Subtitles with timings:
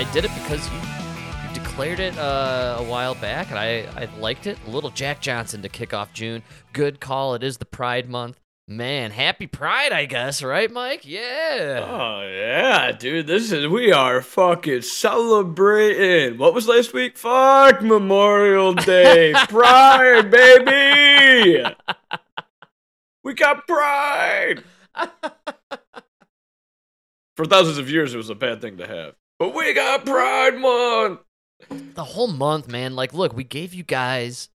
[0.00, 0.78] I, I did it because you,
[1.46, 4.56] you declared it uh, a while back, and I, I liked it.
[4.66, 6.42] A little Jack Johnson to kick off June.
[6.72, 7.34] Good call.
[7.34, 8.40] It is the Pride Month.
[8.66, 11.04] Man, happy Pride, I guess, right, Mike?
[11.04, 11.84] Yeah.
[11.86, 13.26] Oh yeah, dude.
[13.26, 16.38] This is we are fucking celebrating.
[16.38, 17.18] What was last week?
[17.18, 21.64] Fuck Memorial Day, Pride, baby.
[23.22, 24.62] We got Pride.
[27.36, 30.58] For thousands of years, it was a bad thing to have, but we got Pride
[30.58, 31.20] Month.
[31.68, 32.94] the whole month, man.
[32.94, 34.50] Like, look, we gave you guys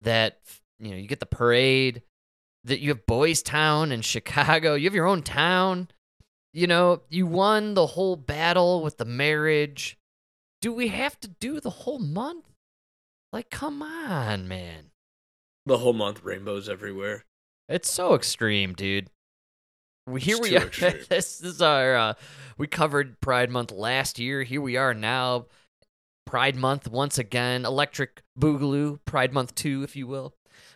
[0.00, 0.38] that,
[0.78, 2.02] you know, you get the parade,
[2.64, 5.88] that you have Boys Town in Chicago, you have your own town.
[6.54, 9.98] You know, you won the whole battle with the marriage.
[10.60, 12.44] Do we have to do the whole month?
[13.32, 14.90] Like, come on, man.
[15.64, 17.24] The whole month, rainbows everywhere.
[17.68, 19.08] It's so extreme, dude.
[20.18, 20.64] Here It's we are.
[20.66, 20.94] extreme.
[21.08, 21.94] this is our.
[21.96, 22.14] Uh,
[22.58, 24.42] we covered Pride Month last year.
[24.42, 25.46] Here we are now.
[26.26, 27.64] Pride Month once again.
[27.64, 28.98] Electric Boogaloo.
[29.04, 30.34] Pride Month two, if you will.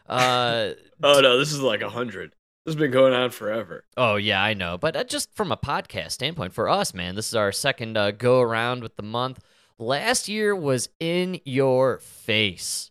[0.09, 0.71] Uh,
[1.03, 2.35] Oh no, this is like a hundred.
[2.65, 3.85] This has been going on forever.
[3.97, 4.79] oh yeah, I know.
[4.79, 8.11] But uh, just from a podcast standpoint, for us, man, this is our second uh,
[8.13, 9.41] go around with the month.
[9.79, 12.91] Last year was in your face.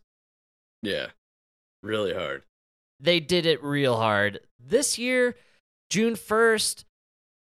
[0.84, 1.08] Yeah,
[1.82, 2.44] really hard.
[3.00, 4.40] they did it real hard.
[4.60, 5.36] This year,
[5.90, 6.86] June 1st,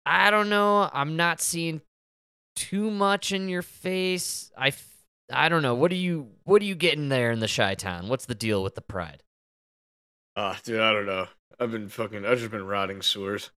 [0.05, 0.89] I don't know.
[0.93, 1.81] I'm not seeing
[2.55, 4.51] too much in your face.
[4.57, 4.71] I,
[5.31, 5.75] I don't know.
[5.75, 8.07] What are you what are you getting there in the Chi Town?
[8.07, 9.23] What's the deal with the pride?
[10.35, 11.27] Ah, dude, I don't know.
[11.59, 12.25] I've been fucking.
[12.25, 13.51] I've just been rodding sewers.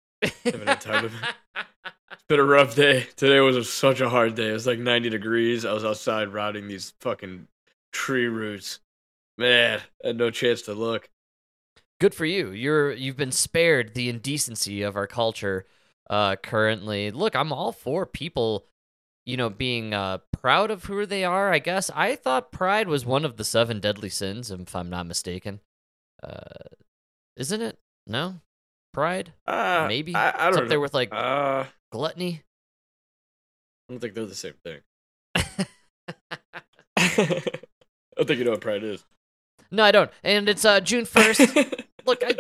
[0.45, 1.35] Haven't had time to-
[2.13, 3.07] It's been a rough day.
[3.17, 4.51] Today was a, such a hard day.
[4.51, 5.65] It was like 90 degrees.
[5.65, 7.49] I was outside rodding these fucking
[7.93, 8.81] tree roots.
[9.39, 11.09] Man, I had no chance to look.
[12.03, 12.51] Good for you.
[12.51, 15.67] You're you've been spared the indecency of our culture
[16.11, 17.13] uh currently.
[17.13, 18.67] Look, I'm all for people
[19.25, 21.93] you know being uh proud of who they are, I guess.
[21.95, 25.61] I thought pride was one of the seven deadly sins if I'm not mistaken.
[26.21, 26.41] Uh
[27.37, 27.79] isn't it?
[28.09, 28.41] No?
[28.93, 29.33] Pride?
[29.47, 30.17] Uh, Maybe.
[30.17, 30.83] I, I it's up there know.
[30.83, 32.43] with like Uh, gluttony.
[33.89, 34.81] I don't think they're the same thing.
[36.97, 37.43] I
[38.17, 39.05] don't think you know what pride is.
[39.71, 40.11] No, I don't.
[40.25, 41.79] And it's uh June 1st.
[42.07, 42.33] Look, I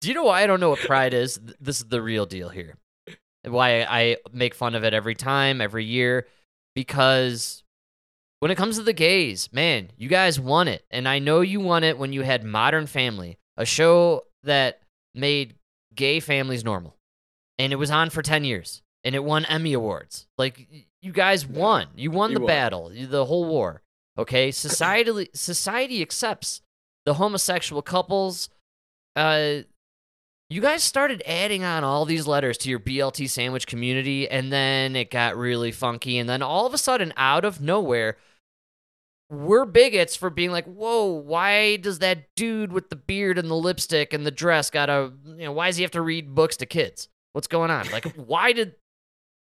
[0.00, 1.40] Do you know why I don't know what pride is?
[1.60, 2.76] This is the real deal here.
[3.44, 6.26] Why I make fun of it every time, every year,
[6.74, 7.62] because
[8.40, 10.84] when it comes to the gays, man, you guys won it.
[10.90, 14.80] And I know you won it when you had Modern Family, a show that
[15.14, 15.54] made
[15.94, 16.96] gay families normal.
[17.58, 18.82] And it was on for 10 years.
[19.04, 20.26] And it won Emmy Awards.
[20.38, 20.66] Like,
[21.00, 21.88] you guys won.
[21.96, 22.46] You won You the won.
[22.48, 23.82] battle, the whole war.
[24.18, 24.50] Okay?
[24.50, 26.60] Society, society accepts
[27.06, 28.48] the homosexual couples.
[29.16, 29.60] Uh,
[30.48, 34.96] you guys started adding on all these letters to your BLT sandwich community, and then
[34.96, 36.18] it got really funky.
[36.18, 38.16] And then all of a sudden, out of nowhere,
[39.30, 43.54] we're bigots for being like, whoa, why does that dude with the beard and the
[43.54, 46.66] lipstick and the dress gotta, you know, why does he have to read books to
[46.66, 47.08] kids?
[47.32, 47.88] What's going on?
[47.92, 48.74] Like, why did,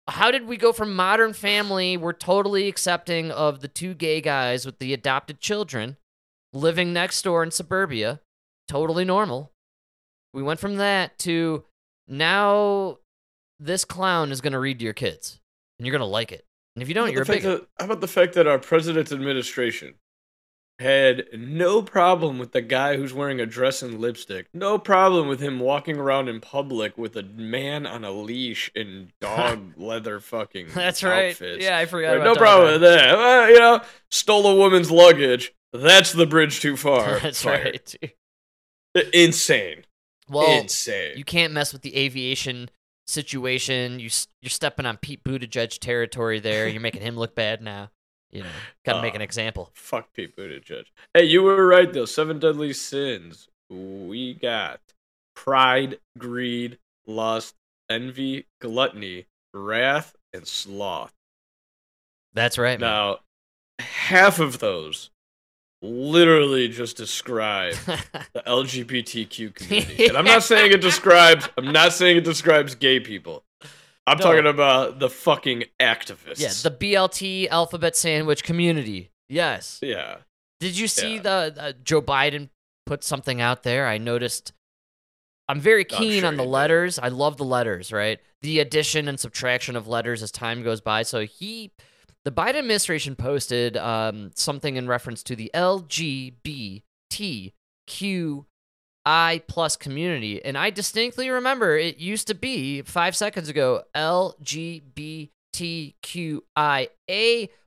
[0.06, 1.96] how did we go from modern family?
[1.96, 5.96] We're totally accepting of the two gay guys with the adopted children
[6.54, 8.20] living next door in suburbia,
[8.68, 9.52] totally normal.
[10.32, 11.64] We went from that to
[12.08, 12.98] now
[13.60, 15.40] this clown is going to read to your kids
[15.78, 16.44] and you're going to like it.
[16.76, 17.60] And if you don't, you're a about the fact bigot.
[17.60, 19.94] that- how about the fact that our president's administration
[20.80, 24.48] had no problem with the guy who's wearing a dress and lipstick?
[24.52, 29.12] No problem with him walking around in public with a man on a leash in
[29.20, 31.30] dog leather fucking That's right.
[31.30, 31.62] outfits.
[31.62, 33.16] Yeah, I forgot no problem with that.
[33.16, 35.52] Well, you know, stole a woman's luggage.
[35.74, 37.18] That's the bridge too far.
[37.22, 37.82] That's Fired.
[38.94, 39.10] right.
[39.12, 39.84] Insane.
[40.28, 41.14] Well, Insane.
[41.18, 42.70] you can't mess with the aviation
[43.06, 43.98] situation.
[43.98, 44.08] You
[44.40, 46.68] you're stepping on Pete Buttigieg territory there.
[46.68, 47.90] You're making him look bad now.
[48.30, 48.48] You know,
[48.84, 49.70] got to make an Uh, example.
[49.74, 50.84] Fuck Pete Buttigieg.
[51.12, 52.04] Hey, you were right though.
[52.06, 53.48] Seven deadly sins.
[53.68, 54.80] We got
[55.34, 57.54] pride, greed, lust,
[57.90, 61.12] envy, gluttony, wrath, and sloth.
[62.32, 62.78] That's right.
[62.80, 62.88] man.
[62.88, 63.18] Now,
[63.80, 65.10] half of those
[65.84, 67.74] literally just describe
[68.32, 70.06] the LGBTQ community.
[70.06, 73.44] And I'm not saying it describes I'm not saying it describes gay people.
[74.06, 74.24] I'm No.
[74.24, 76.40] talking about the fucking activists.
[76.40, 79.10] yeah, the BLT alphabet sandwich community.
[79.28, 79.78] Yes.
[79.82, 80.16] yeah.
[80.60, 81.20] Did you see Yeah.
[81.22, 82.48] the uh, Joe Biden
[82.86, 83.86] put something out there?
[83.86, 84.52] I noticed.
[85.48, 86.52] I'm very I'm keen sure on the he did.
[86.52, 86.98] letters.
[86.98, 88.18] I love the letters, right?
[88.42, 91.02] The addition and subtraction of letters as time goes by.
[91.02, 91.70] So he,
[92.24, 96.82] the Biden administration posted um, something in reference to the LGBTQI
[99.46, 100.42] plus community.
[100.44, 105.28] And I distinctly remember it used to be five seconds ago LGBTQIA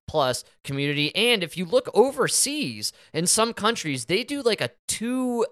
[0.07, 1.15] plus community.
[1.15, 5.45] And if you look overseas in some countries, they do like a two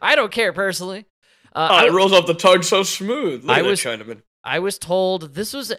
[0.00, 1.06] I don't care personally.
[1.54, 3.44] Uh, Oh, I, it rolls off the tongue so smooth.
[3.44, 4.22] Look I at that was- Chinaman.
[4.46, 5.72] I was told this was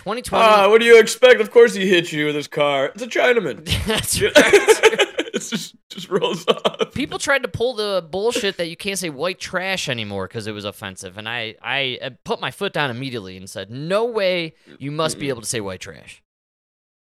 [0.00, 0.42] 2020.
[0.42, 1.42] Ah, what do you expect?
[1.42, 2.86] Of course he hits you with his car.
[2.86, 3.66] It's a Chinaman.
[3.86, 4.32] That's right.
[4.34, 6.94] it just just rolls off.
[6.94, 10.52] People tried to pull the bullshit that you can't say white trash anymore because it
[10.52, 14.54] was offensive, and I, I uh, put my foot down immediately and said, "No way,
[14.78, 16.22] you must be able to say white trash."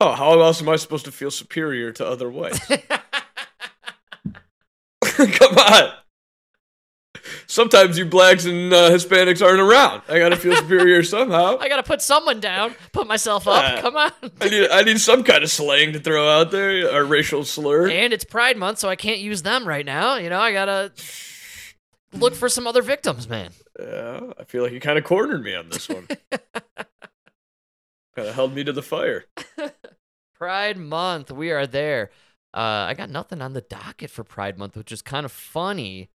[0.01, 2.59] Oh, how else am I supposed to feel superior to other whites?
[5.05, 5.93] Come on.
[7.47, 10.01] Sometimes you blacks and uh, Hispanics aren't around.
[10.07, 11.57] I gotta feel superior somehow.
[11.59, 13.63] I gotta put someone down, put myself up.
[13.63, 14.11] Uh, Come on.
[14.41, 17.89] I need I need some kind of slang to throw out there, a racial slur.
[17.89, 20.15] And it's Pride Month, so I can't use them right now.
[20.17, 20.91] You know, I gotta
[22.13, 23.51] look for some other victims, man.
[23.79, 26.07] Yeah, I feel like you kind of cornered me on this one.
[28.15, 29.25] kind of held me to the fire.
[30.35, 32.11] Pride Month, we are there.
[32.53, 36.09] Uh, I got nothing on the docket for Pride Month, which is kind of funny.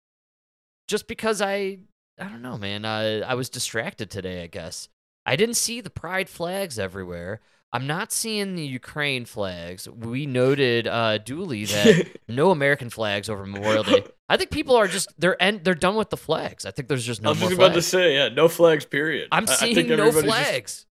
[0.88, 1.80] Just because I,
[2.20, 2.86] I don't know, man.
[2.86, 4.44] Uh, I was distracted today.
[4.44, 4.90] I guess
[5.26, 7.42] I didn't see the Pride flags everywhere.
[7.74, 9.90] I'm not seeing the Ukraine flags.
[9.90, 14.04] We noted uh, duly that no American flags over Memorial Day.
[14.30, 16.66] I think people are just they're en- they're done with the flags.
[16.66, 17.88] I think there's just I no was just about to flags.
[17.88, 18.86] say, yeah, no flags.
[18.86, 19.28] Period.
[19.32, 20.86] I'm I- I seeing think no everybody's just- flags.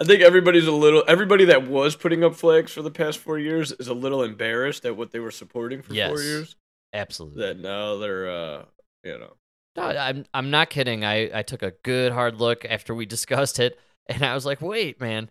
[0.00, 1.02] I think everybody's a little.
[1.08, 4.84] Everybody that was putting up flags for the past four years is a little embarrassed
[4.84, 6.10] at what they were supporting for Yes.
[6.10, 6.54] four years.
[6.92, 7.42] Absolutely.
[7.42, 8.64] That now they're, uh,
[9.04, 9.34] you know,
[9.76, 11.04] No, I'm I'm not kidding.
[11.04, 14.60] I, I took a good hard look after we discussed it, and I was like,
[14.60, 15.30] wait, man,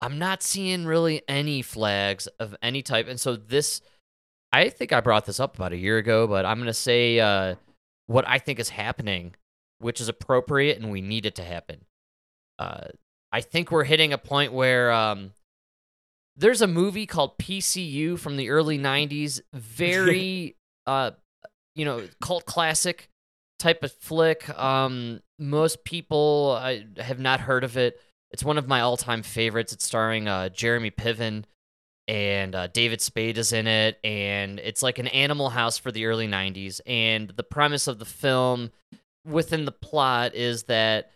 [0.00, 3.06] I'm not seeing really any flags of any type.
[3.08, 3.80] And so this,
[4.52, 7.56] I think I brought this up about a year ago, but I'm gonna say uh,
[8.06, 9.34] what I think is happening,
[9.78, 11.84] which is appropriate, and we need it to happen.
[12.58, 12.88] Uh,
[13.32, 15.32] I think we're hitting a point where um,
[16.36, 21.12] there's a movie called PCU from the early '90s, very uh,
[21.74, 23.08] you know, cult classic
[23.58, 24.48] type of flick.
[24.58, 28.00] Um, most people I have not heard of it.
[28.30, 29.72] It's one of my all-time favorites.
[29.72, 31.44] It's starring uh, Jeremy Piven
[32.08, 36.06] and uh, David Spade is in it, and it's like an Animal House for the
[36.06, 36.80] early '90s.
[36.86, 38.70] And the premise of the film,
[39.24, 41.10] within the plot, is that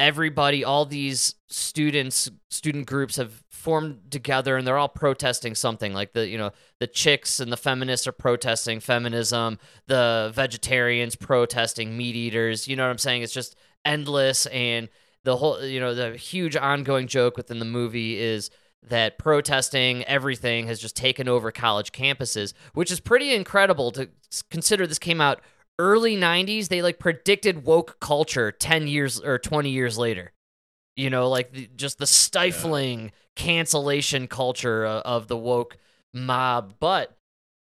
[0.00, 5.92] everybody, all these students, student groups have formed together, and they're all protesting something.
[5.92, 9.58] Like the, you know, the chicks and the feminists are protesting feminism.
[9.86, 12.66] The vegetarians protesting meat eaters.
[12.66, 13.22] You know what I'm saying?
[13.22, 13.54] It's just
[13.84, 14.88] endless, and
[15.22, 18.50] the whole, you know, the huge ongoing joke within the movie is
[18.82, 24.08] that protesting everything has just taken over college campuses, which is pretty incredible to
[24.50, 24.86] consider.
[24.86, 25.42] This came out
[25.80, 26.68] early 90s.
[26.68, 30.32] They like predicted woke culture 10 years or 20 years later.
[30.96, 35.78] You know, like the, just the stifling cancellation culture uh, of the woke
[36.12, 36.74] mob.
[36.78, 37.16] But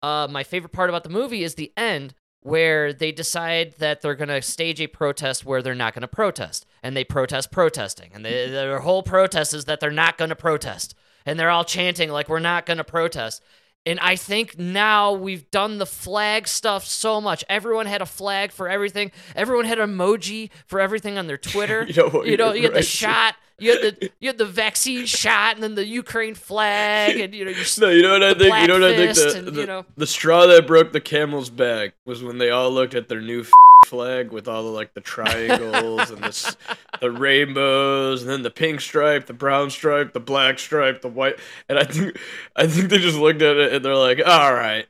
[0.03, 4.15] uh, my favorite part about the movie is the end where they decide that they're
[4.15, 6.67] going to stage a protest where they're not going to protest.
[6.83, 8.11] And they protest protesting.
[8.15, 10.95] And they, their whole protest is that they're not going to protest.
[11.27, 13.43] And they're all chanting, like, we're not going to protest.
[13.87, 17.45] And I think now we've done the flag stuff so much.
[17.51, 19.13] Everyone had a flag for everything.
[19.37, 21.87] Everyone had an emoji for everything on their Twitter.
[21.95, 25.07] You know you know, you had the shot, you had the you had the vaccine
[25.07, 28.35] shot, and then the Ukraine flag, and you know, you no, you know what I
[28.35, 28.57] think.
[28.57, 29.15] You know what I think.
[29.15, 29.85] The, and, the, you know.
[29.97, 33.45] the straw that broke the camel's back was when they all looked at their new
[33.85, 36.57] flag with all the like the triangles and the
[37.01, 41.39] the rainbows and then the pink stripe, the brown stripe, the black stripe, the white.
[41.69, 42.19] And I think
[42.57, 44.87] I think they just looked at it and they're like, "All right,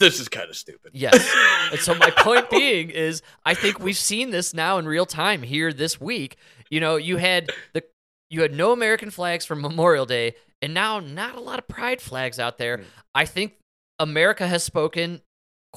[0.00, 1.32] this is kind of stupid." Yes.
[1.70, 5.42] And so my point being is I think we've seen this now in real time
[5.42, 6.36] here this week.
[6.70, 7.82] You know, you had the
[8.30, 12.00] you had no American flags for Memorial Day and now not a lot of pride
[12.00, 12.78] flags out there.
[12.78, 12.84] Mm.
[13.14, 13.54] I think
[13.98, 15.22] America has spoken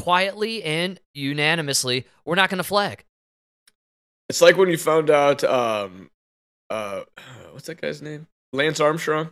[0.02, 3.06] quietly and unanimously, we're not going to flag.
[4.30, 6.10] It's like when you found out, um,
[6.70, 7.02] uh,
[7.52, 8.28] what's that guy's name?
[8.54, 9.32] Lance Armstrong.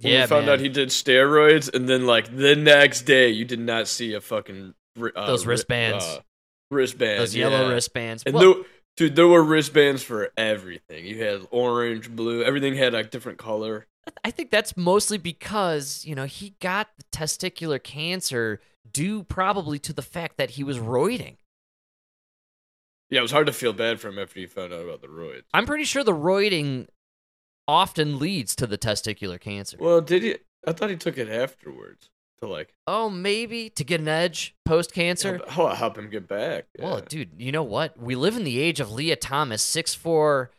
[0.00, 0.54] When yeah, you found man.
[0.54, 4.20] out he did steroids, and then like the next day, you did not see a
[4.20, 4.74] fucking
[5.16, 6.04] uh, Those wristbands.
[6.04, 6.20] uh,
[6.70, 7.74] wristbands, those yellow yeah.
[7.74, 8.22] wristbands.
[8.24, 8.64] And Well, there,
[8.96, 11.04] dude, there were wristbands for everything.
[11.04, 13.86] You had orange, blue, everything had a different color.
[14.24, 18.60] I think that's mostly because, you know, he got the testicular cancer
[18.92, 21.36] due probably to the fact that he was roiding.
[23.10, 25.08] Yeah, it was hard to feel bad for him after you found out about the
[25.08, 25.44] roids.
[25.54, 26.88] I'm pretty sure the roiding
[27.66, 29.76] often leads to the testicular cancer.
[29.80, 30.36] Well, did he?
[30.66, 34.92] I thought he took it afterwards to like oh, maybe to get an edge post
[34.92, 35.38] cancer.
[35.38, 36.66] help, help- oh, help him get back.
[36.78, 37.98] Well, dude, you know what?
[37.98, 40.50] We live in the age of Lia Thomas, six four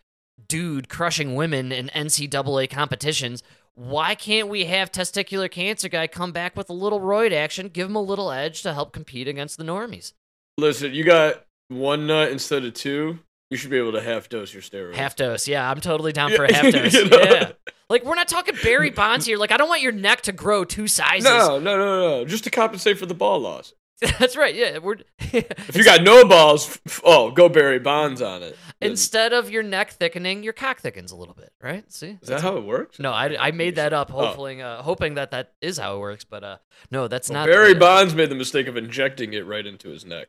[0.47, 3.43] dude crushing women in NCAA competitions.
[3.79, 7.87] Why can't we have testicular cancer guy come back with a little roid action, give
[7.87, 10.11] him a little edge to help compete against the normies?
[10.57, 13.19] Listen, you got one nut instead of two.
[13.49, 14.95] You should be able to half dose your steroids.
[14.95, 16.93] Half dose, yeah, I'm totally down for a half dose.
[16.93, 17.21] you know?
[17.21, 17.51] Yeah,
[17.89, 19.37] like we're not talking Barry Bonds here.
[19.37, 21.23] Like I don't want your neck to grow two sizes.
[21.23, 22.25] No, no, no, no.
[22.25, 23.73] Just to compensate for the ball loss.
[24.19, 24.55] That's right.
[24.55, 28.57] Yeah, we're If you got no balls, oh, go Barry Bonds on it.
[28.81, 31.91] Instead of your neck thickening, your cock thickens a little bit, right?
[31.91, 32.97] See, Is that how it works?
[32.99, 34.25] No, I, I made that up, Oh.
[34.25, 36.23] hopefully, uh, hoping that that is how it works.
[36.23, 36.57] But uh,
[36.91, 37.47] no, that's Well, not.
[37.51, 40.27] Barry Bonds made the mistake of injecting it right into his neck.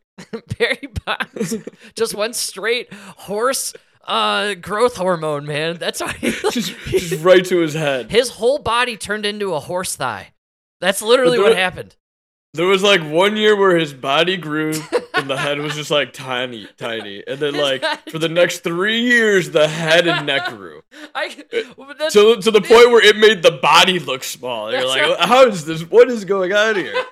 [0.59, 1.55] Barry Bonds
[1.95, 3.73] just went straight horse
[4.05, 5.77] uh, growth hormone, man.
[5.77, 8.11] That's why he, just, just right to his head.
[8.11, 10.33] his whole body turned into a horse thigh.
[10.81, 11.95] That's literally what happened.
[12.53, 14.73] There was like one year where his body grew
[15.15, 17.23] and the head was just like tiny, tiny.
[17.25, 20.83] And then like for the next three years, the head and neck grew.
[21.15, 21.29] I,
[22.11, 24.73] To, to the point where it made the body look small.
[24.73, 25.21] You're like, right.
[25.21, 25.83] how is this?
[25.83, 26.95] What is going on here?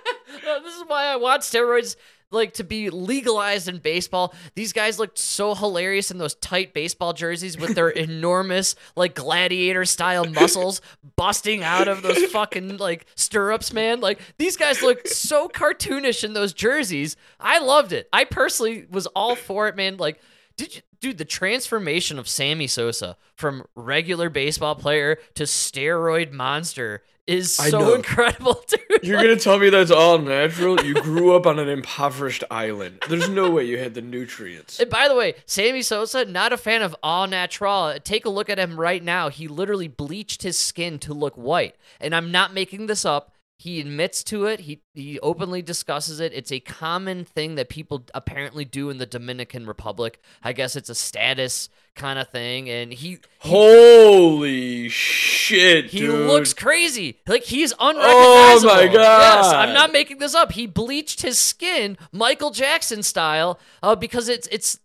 [0.64, 1.96] This is why I want steroids
[2.30, 4.34] like to be legalized in baseball.
[4.54, 9.84] These guys looked so hilarious in those tight baseball jerseys with their enormous like gladiator
[9.84, 10.80] style muscles
[11.16, 14.00] busting out of those fucking like stirrups, man.
[14.00, 17.16] Like these guys looked so cartoonish in those jerseys.
[17.40, 18.08] I loved it.
[18.12, 19.96] I personally was all for it, man.
[19.96, 20.20] Like
[20.56, 27.04] did you dude the transformation of Sammy Sosa from regular baseball player to steroid monster
[27.28, 29.04] is so incredible, dude.
[29.04, 30.80] You're gonna tell me that's all natural?
[30.80, 33.02] You grew up on an impoverished island.
[33.08, 34.80] There's no way you had the nutrients.
[34.80, 37.98] And by the way, Sammy Sosa, not a fan of all natural.
[38.02, 39.28] Take a look at him right now.
[39.28, 41.76] He literally bleached his skin to look white.
[42.00, 43.34] And I'm not making this up.
[43.60, 44.60] He admits to it.
[44.60, 46.32] He he openly discusses it.
[46.32, 50.20] It's a common thing that people apparently do in the Dominican Republic.
[50.44, 52.70] I guess it's a status kind of thing.
[52.70, 56.26] And he Holy shit, he dude.
[56.28, 57.18] looks crazy.
[57.26, 58.04] Like he's unreal.
[58.06, 58.74] Oh unrecognizable.
[58.74, 59.68] my Yes, God.
[59.68, 60.52] I'm not making this up.
[60.52, 64.78] He bleached his skin Michael Jackson style uh, because it's it's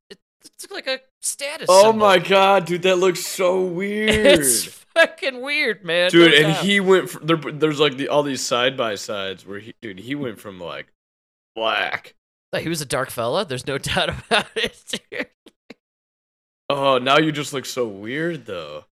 [0.44, 1.68] it's like a status.
[1.70, 2.00] Oh symbol.
[2.08, 4.10] my god, dude, that looks so weird.
[4.40, 6.10] It's fucking weird, man.
[6.12, 6.66] dude, No and doubt.
[6.66, 10.00] he went from there, there's like the all these side by sides where he dude,
[10.00, 10.92] he went from like
[11.56, 12.16] black.
[12.58, 13.46] he was a dark fella.
[13.46, 15.02] There's no doubt about it.
[15.12, 15.28] dude.
[16.70, 18.86] Oh, now you just look so weird though.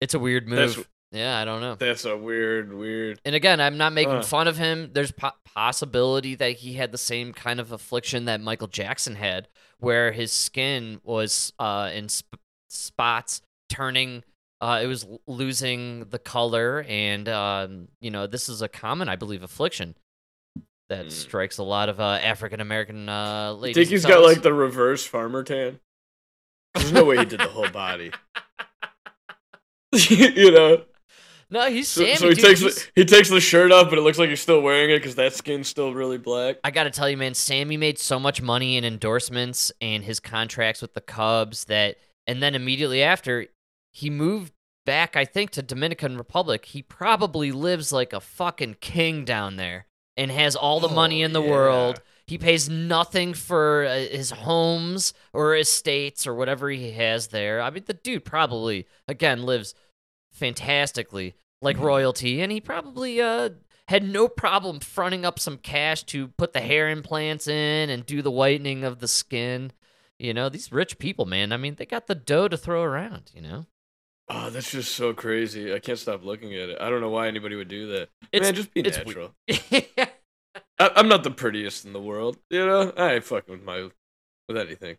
[0.00, 0.88] It's a weird That's- move.
[1.12, 1.76] yeah, I don't know.
[1.76, 3.20] That's a weird, weird.
[3.24, 4.22] And again, I'm not making Uh.
[4.22, 4.90] fun of him.
[4.92, 9.48] There's po- possibility that he had the same kind of affliction that Michael Jackson had,
[9.78, 14.24] where his skin was uh, in sp- spots, turning.
[14.64, 19.16] Uh, it was losing the color, and um, you know this is a common, I
[19.16, 19.94] believe, affliction
[20.88, 21.10] that Hmm.
[21.10, 23.76] strikes a lot of uh, African American uh, ladies.
[23.76, 25.80] Think he's got like the reverse farmer tan.
[26.74, 28.10] There's no way he did the whole body.
[29.92, 30.82] you know.
[31.50, 32.16] no, he's So, Sammy.
[32.16, 32.44] so he dude.
[32.44, 34.90] takes He's- the, he takes the shirt off, but it looks like he's still wearing
[34.90, 36.56] it because that skin's still really black.
[36.64, 40.18] I got to tell you, man, Sammy made so much money in endorsements and his
[40.20, 43.46] contracts with the Cubs that, and then immediately after,
[43.94, 44.52] he moved
[44.84, 46.64] back, I think, to Dominican Republic.
[46.66, 49.86] He probably lives like a fucking king down there
[50.16, 51.50] and has all the money Oh, in the yeah.
[51.50, 52.02] world.
[52.26, 57.60] He pays nothing for uh, his homes or estates or whatever he has there.
[57.62, 59.74] I mean, the dude probably, again, lives
[60.32, 63.50] fantastically like royalty, and he probably uh,
[63.88, 68.20] had no problem fronting up some cash to put the hair implants in and do
[68.22, 69.72] the whitening of the skin.
[70.18, 71.52] You know, these rich people, man.
[71.52, 73.30] I mean, they got the dough to throw around.
[73.34, 73.66] You know,
[74.28, 75.74] Oh, that's just so crazy.
[75.74, 76.78] I can't stop looking at it.
[76.80, 78.08] I don't know why anybody would do that.
[78.32, 79.34] It's- Man, just be it's natural.
[80.78, 82.92] I, I'm not the prettiest in the world, you know.
[82.96, 83.88] I ain't fucking with my
[84.48, 84.96] with anything.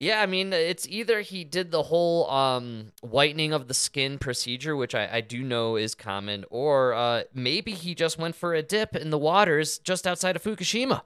[0.00, 4.76] Yeah, I mean, it's either he did the whole um, whitening of the skin procedure,
[4.76, 8.62] which I, I do know is common, or uh, maybe he just went for a
[8.62, 11.02] dip in the waters just outside of Fukushima.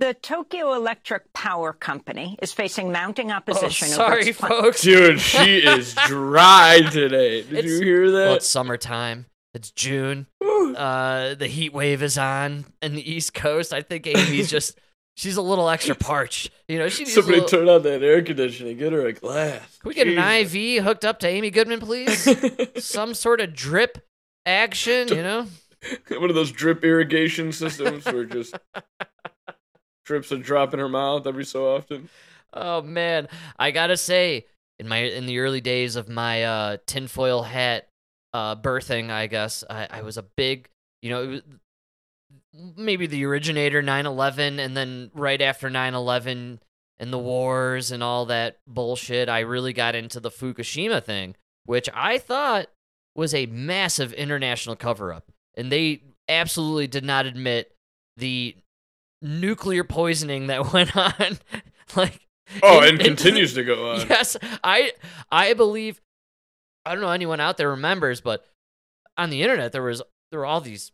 [0.00, 4.82] The Tokyo Electric Power Company is facing mounting opposition oh, sorry, its folks.
[4.82, 7.42] Dude, she is dry today.
[7.42, 8.36] Did It's- you hear Well, that?
[8.36, 9.26] it's summertime.
[9.54, 10.26] It's June.
[10.40, 13.72] Uh, the heat wave is on in the East Coast.
[13.72, 14.78] I think Amy's just
[15.16, 16.52] she's a little extra parched.
[16.68, 18.76] You know, she needs a Somebody little, turn on that air conditioning.
[18.76, 19.78] Get her a glass.
[19.80, 20.54] Can we get Jesus.
[20.54, 22.28] an IV hooked up to Amy Goodman, please?
[22.84, 23.98] Some sort of drip
[24.46, 25.46] action, you know?
[26.10, 28.54] One of those drip irrigation systems where just
[30.08, 32.08] drips a drop in her mouth every so often.
[32.52, 34.46] Oh man, I gotta say,
[34.78, 37.88] in my in the early days of my uh, tinfoil hat
[38.32, 40.68] uh, birthing, I guess I, I was a big,
[41.02, 41.42] you know, it was
[42.76, 46.58] maybe the originator 9/11, and then right after 9/11
[46.98, 51.36] and the wars and all that bullshit, I really got into the Fukushima thing,
[51.66, 52.68] which I thought
[53.14, 57.72] was a massive international cover up, and they absolutely did not admit
[58.16, 58.56] the
[59.22, 61.38] nuclear poisoning that went on,
[61.96, 62.20] like.
[62.62, 64.00] Oh, and in- continues to go on.
[64.08, 64.92] Yes, I
[65.30, 66.00] I believe
[66.86, 68.46] I don't know anyone out there remembers, but
[69.18, 70.92] on the internet there was there were all these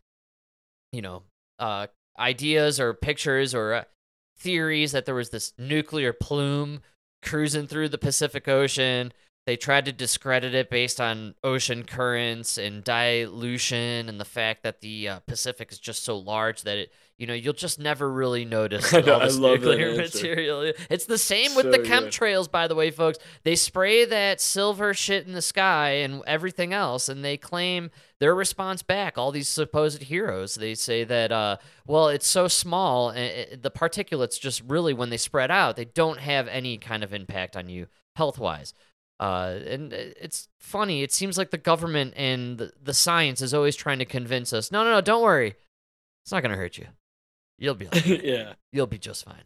[0.93, 1.23] you know
[1.61, 1.87] uh
[2.19, 3.85] ideas or pictures or uh,
[4.37, 6.81] theories that there was this nuclear plume
[7.23, 9.12] cruising through the Pacific Ocean.
[9.47, 14.81] They tried to discredit it based on ocean currents and dilution and the fact that
[14.81, 18.47] the uh, Pacific is just so large that it, you know, you'll just never really
[18.47, 20.73] notice know, all this nuclear material.
[20.88, 21.87] It's the same with So the good.
[21.87, 23.18] chemtrails, by the way, folks.
[23.42, 27.90] They spray that silver shit in the sky and everything else, and they claim
[28.21, 29.18] their response back.
[29.18, 34.40] All these supposed heroes, they say that, uh, well, it's so small, and the particulates
[34.40, 37.88] just really, when they spread out, they don't have any kind of impact on you
[38.16, 38.73] health wise.
[39.20, 41.03] Uh, and it's funny.
[41.03, 44.72] It seems like the government and the, the science is always trying to convince us.
[44.72, 45.00] No, no, no.
[45.00, 45.55] Don't worry.
[46.24, 46.87] It's not gonna hurt you.
[47.59, 47.87] You'll be.
[47.94, 48.20] okay.
[48.24, 48.55] yeah.
[48.72, 49.44] You'll be just fine.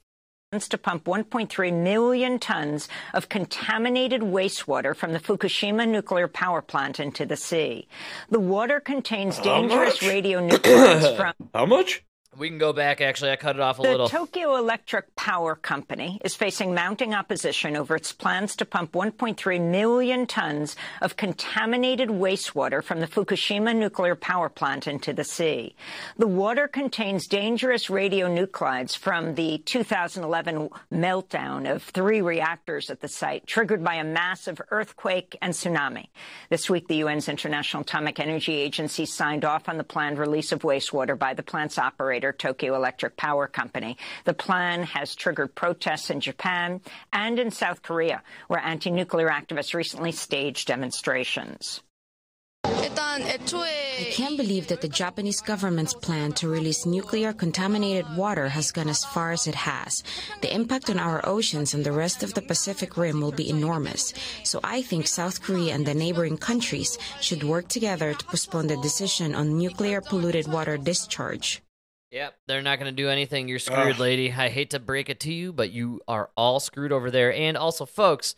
[0.50, 6.98] plans to pump 1.3 million tons of contaminated wastewater from the Fukushima nuclear power plant
[6.98, 7.86] into the sea.
[8.30, 10.10] The water contains How dangerous much?
[10.10, 12.02] radionuclides from How much?
[12.38, 13.00] We can go back.
[13.00, 14.06] Actually, I cut it off a The little.
[14.06, 19.60] The Tokyo Electric Power Company is facing mounting opposition over its plans to pump 1.3
[19.60, 25.74] million tons of contaminated wastewater from the Fukushima nuclear power plant into the sea.
[26.16, 33.48] The water contains dangerous radionuclides from the 2011 meltdown of three reactors at the site,
[33.48, 36.06] triggered by a massive earthquake and tsunami.
[36.50, 40.60] This week, the UN's International Atomic Energy Agency signed off on the planned release of
[40.60, 43.96] wastewater by the plant's operator, operator Tokyo Electric Power Company.
[44.24, 46.80] The plan has triggered protests in Japan
[47.12, 51.82] and in South Korea, where anti-nuclear activists recently staged demonstrations.
[52.64, 58.88] I can't believe that the Japanese government's plan to release nuclear contaminated water has gone
[58.88, 60.02] as far as it has.
[60.42, 64.14] The impact on our oceans and the rest of the Pacific Rim will be enormous.
[64.44, 68.76] So I think South Korea and the neighboring countries should work together to postpone the
[68.82, 71.62] decision on nuclear polluted water discharge.
[72.10, 73.48] Yep, they're not going to do anything.
[73.48, 73.98] You're screwed, Ugh.
[73.98, 74.32] lady.
[74.32, 77.32] I hate to break it to you, but you are all screwed over there.
[77.32, 78.34] And also, folks,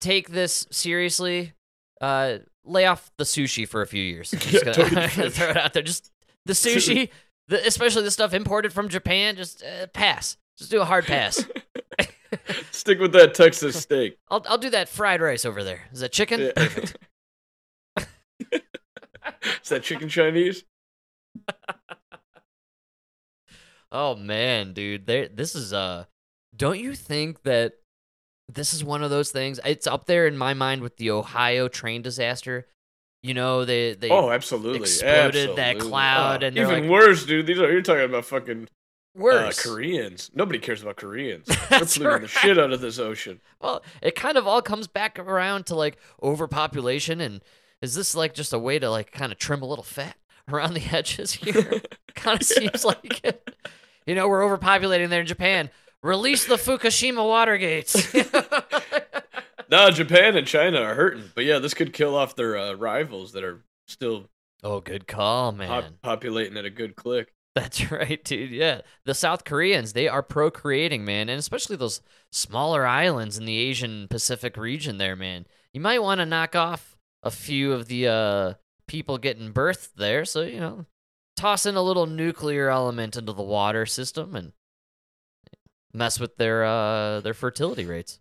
[0.00, 1.54] take this seriously.
[2.00, 4.32] Uh, lay off the sushi for a few years.
[4.32, 5.82] I'm just gonna, gonna throw it out there.
[5.82, 6.12] Just
[6.46, 7.08] the sushi,
[7.48, 9.34] the, especially the stuff imported from Japan.
[9.36, 10.36] Just uh, pass.
[10.56, 11.44] Just do a hard pass.
[12.70, 14.18] Stick with that Texas steak.
[14.28, 15.82] I'll I'll do that fried rice over there.
[15.92, 16.40] Is that chicken?
[16.40, 16.52] Yeah.
[16.56, 16.98] Perfect.
[19.62, 20.64] Is that chicken Chinese?
[23.94, 25.28] Oh man, dude, there.
[25.28, 26.04] This is uh.
[26.56, 27.74] Don't you think that
[28.48, 29.60] this is one of those things?
[29.64, 32.66] It's up there in my mind with the Ohio train disaster.
[33.22, 34.80] You know, they they oh, absolutely.
[34.80, 37.46] exploded that cloud Oh, and even like- worse, dude.
[37.46, 39.62] These are you're talking about fucking uh, worse.
[39.62, 40.30] Koreans.
[40.34, 41.46] Nobody cares about Koreans.
[41.46, 43.40] They're That's polluting the shit out of this ocean.
[43.60, 47.40] Well, it kind of all comes back around to like overpopulation, and
[47.80, 50.16] is this like just a way to like kind of trim a little fat
[50.48, 51.80] around the edges here?
[52.14, 53.54] kind of seems like it.
[54.06, 55.70] You know, we're overpopulating there in Japan.
[56.02, 58.14] Release the Fukushima water gates.
[59.70, 63.32] No, Japan and China are hurting, but yeah, this could kill off their uh, rivals
[63.32, 64.28] that are still
[64.62, 65.68] oh, good call, man.
[65.68, 67.32] pop- populating at a good click.
[67.54, 68.50] That's right, dude.
[68.50, 68.82] Yeah.
[69.04, 71.28] The South Koreans, they are procreating, man.
[71.28, 75.46] And especially those smaller islands in the Asian Pacific region there, man.
[75.72, 78.54] You might want to knock off a few of the uh,
[78.86, 80.24] people getting birthed there.
[80.24, 80.86] So, you know,
[81.44, 84.52] toss in a little nuclear element into the water system and
[85.92, 88.18] mess with their uh, their fertility rates.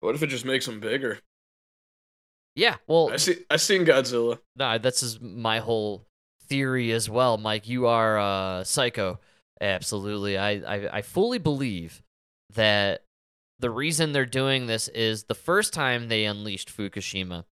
[0.00, 1.20] What if it just makes them bigger?
[2.56, 2.76] Yeah.
[2.88, 3.36] Well, I see.
[3.48, 4.40] I've seen Godzilla.
[4.56, 6.06] No, that's is my whole
[6.48, 7.68] theory as well, Mike.
[7.68, 9.20] You are uh, psycho.
[9.60, 12.02] Absolutely, I, I I fully believe
[12.54, 13.04] that
[13.60, 17.44] the reason they're doing this is the first time they unleashed Fukushima,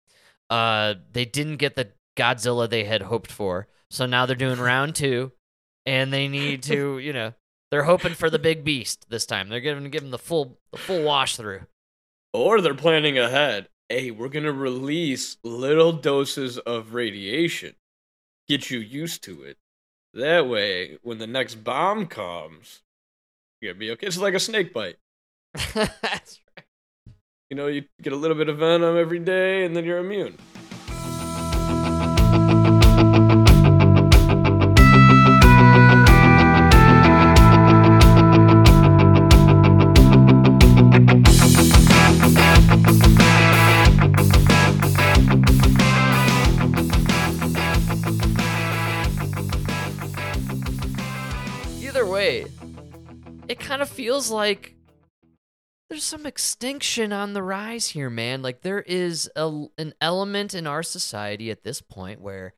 [0.48, 3.66] uh, they didn't get the Godzilla they had hoped for.
[3.90, 5.32] So now they're doing round two,
[5.84, 7.34] and they need to, you know,
[7.70, 9.48] they're hoping for the big beast this time.
[9.48, 11.62] They're going to give them the full the full wash through.
[12.32, 13.68] Or they're planning ahead.
[13.88, 17.76] Hey, we're gonna release little doses of radiation.
[18.48, 19.58] Get you used to it.
[20.12, 22.82] That way, when the next bomb comes,
[23.60, 24.08] you're gonna be okay.
[24.08, 24.96] It's like a snake bite.
[25.54, 26.66] That's right.
[27.48, 30.36] You know, you get a little bit of venom every day, and then you're immune.
[53.66, 54.74] Kind of feels like
[55.90, 58.40] there's some extinction on the rise here, man.
[58.40, 62.54] Like there is a, an element in our society at this point where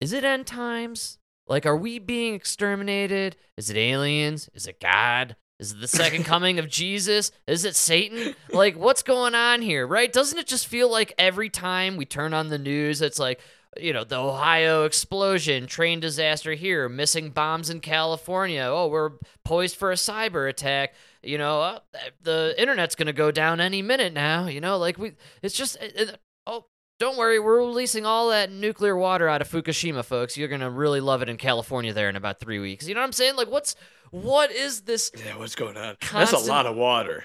[0.00, 1.18] is it end times?
[1.46, 3.36] Like are we being exterminated?
[3.56, 4.50] Is it aliens?
[4.52, 5.36] Is it God?
[5.60, 7.30] Is it the second coming of Jesus?
[7.46, 8.34] Is it Satan?
[8.52, 10.12] Like what's going on here, right?
[10.12, 13.40] Doesn't it just feel like every time we turn on the news it's like
[13.80, 18.62] you know, the Ohio explosion, train disaster here, missing bombs in California.
[18.68, 19.12] Oh, we're
[19.44, 20.94] poised for a cyber attack.
[21.22, 21.78] You know, uh,
[22.22, 24.46] the internet's going to go down any minute now.
[24.46, 26.66] You know, like we, it's just, it, it- oh,
[27.00, 30.36] don't worry, we're releasing all that nuclear water out of Fukushima, folks.
[30.36, 32.86] You're going to really love it in California there in about three weeks.
[32.86, 33.34] You know what I'm saying?
[33.36, 33.74] Like, what's,
[34.12, 35.10] what is this?
[35.16, 35.96] Yeah, what's going on?
[36.12, 37.24] That's a lot of water.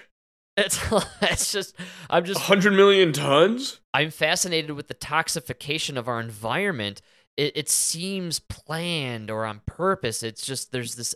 [0.60, 0.80] It's,
[1.22, 1.74] it's just,
[2.08, 3.80] I'm just hundred million tons?
[3.92, 7.00] I'm fascinated with the toxification of our environment.
[7.36, 10.22] It, it seems planned or on purpose.
[10.22, 11.14] It's just there's this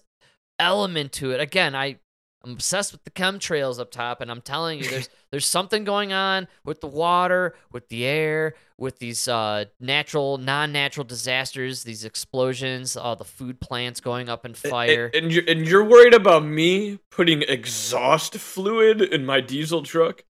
[0.59, 1.41] element to it.
[1.41, 1.99] Again, I
[2.45, 6.13] I'm obsessed with the chemtrails up top, and I'm telling you, there's there's something going
[6.13, 12.97] on with the water, with the air, with these uh, natural, non-natural disasters, these explosions,
[12.97, 15.11] all the food plants going up in fire.
[15.15, 20.25] And, and you're and you're worried about me putting exhaust fluid in my diesel truck?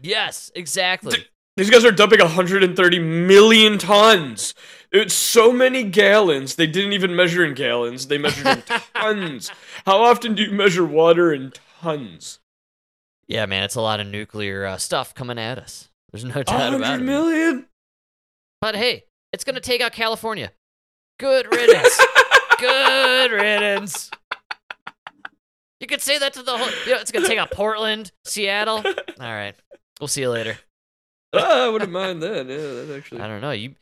[0.00, 1.26] yes, exactly.
[1.58, 4.54] These guys are dumping 130 million tons.
[4.92, 6.54] It's so many gallons.
[6.54, 8.06] They didn't even measure in gallons.
[8.06, 8.62] They measured in
[8.94, 9.50] tons.
[9.84, 12.38] How often do you measure water in tons?
[13.26, 15.88] Yeah, man, it's a lot of nuclear uh, stuff coming at us.
[16.12, 17.02] There's no doubt about it.
[17.02, 17.66] million?
[18.60, 20.52] But hey, it's gonna take out California.
[21.18, 22.00] Good riddance.
[22.60, 24.12] Good riddance.
[25.80, 26.70] You could say that to the whole.
[26.86, 28.76] You know, it's gonna take out Portland, Seattle.
[28.86, 29.56] All right,
[30.00, 30.56] we'll see you later.
[31.32, 32.46] Ah, I wouldn't mind that.
[32.46, 33.50] Yeah, that actually I don't know.
[33.50, 33.74] You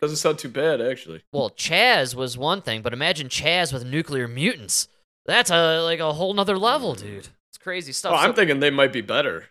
[0.00, 1.22] doesn't sound too bad, actually.
[1.32, 4.88] well, Chaz was one thing, but imagine Chaz with nuclear mutants.
[5.24, 7.28] That's a like a whole nother level, dude.
[7.50, 8.12] It's crazy stuff.
[8.12, 9.46] Oh, I'm thinking they might be better.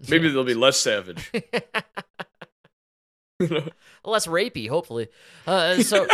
[0.08, 1.30] Maybe they'll be less savage.
[4.04, 5.08] less rapey, hopefully.
[5.46, 6.06] Uh, so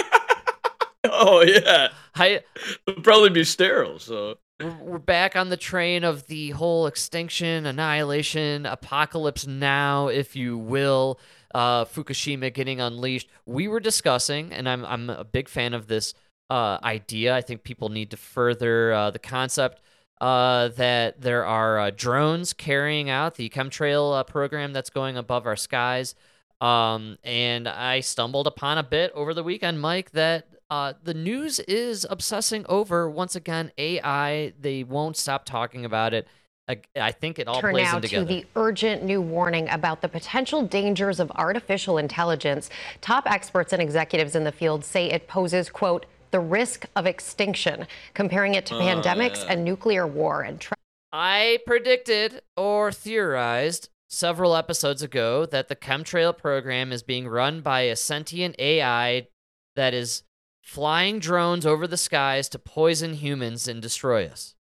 [1.05, 2.43] oh yeah, I
[2.87, 3.99] they'll probably be sterile.
[3.99, 4.39] So
[4.81, 11.19] we're back on the train of the whole extinction, annihilation, apocalypse now, if you will.
[11.55, 13.29] Uh, Fukushima getting unleashed.
[13.47, 16.15] We were discussing, and I'm I'm a big fan of this
[16.49, 17.35] uh, idea.
[17.35, 19.81] I think people need to further uh, the concept
[20.21, 25.47] uh, that there are uh, drones carrying out the chemtrail uh, program that's going above
[25.47, 26.15] our skies.
[26.61, 31.59] Um, and I stumbled upon a bit over the weekend, Mike, that uh, the news
[31.61, 34.53] is obsessing over once again AI.
[34.61, 36.29] They won't stop talking about it.
[36.69, 40.03] I, I think it all Turn plays now in to the urgent new warning about
[40.03, 42.71] the potential dangers of artificial intelligence.
[43.01, 47.89] Top experts and executives in the field say it poses, quote, the risk of extinction,
[48.15, 50.43] comparing it to pandemics and nuclear war.
[50.43, 50.77] And tra-
[51.13, 57.83] I predicted or theorized several episodes ago that the chemtrail program is being run by
[57.83, 59.27] a sentient AI
[59.75, 60.23] that is
[60.63, 64.55] flying drones over the skies to poison humans and destroy us.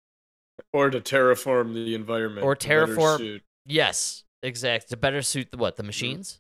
[0.74, 4.90] or to terraform the environment, Or terraform- Yes, exact.
[4.90, 5.76] To better suit the what?
[5.78, 6.40] The machines?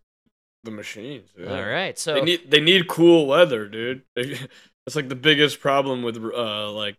[0.66, 1.30] the machines.
[1.38, 1.56] yeah.
[1.58, 1.98] All right.
[1.98, 4.04] So They need they need cool weather, dude.
[4.88, 6.98] It's like the biggest problem with uh like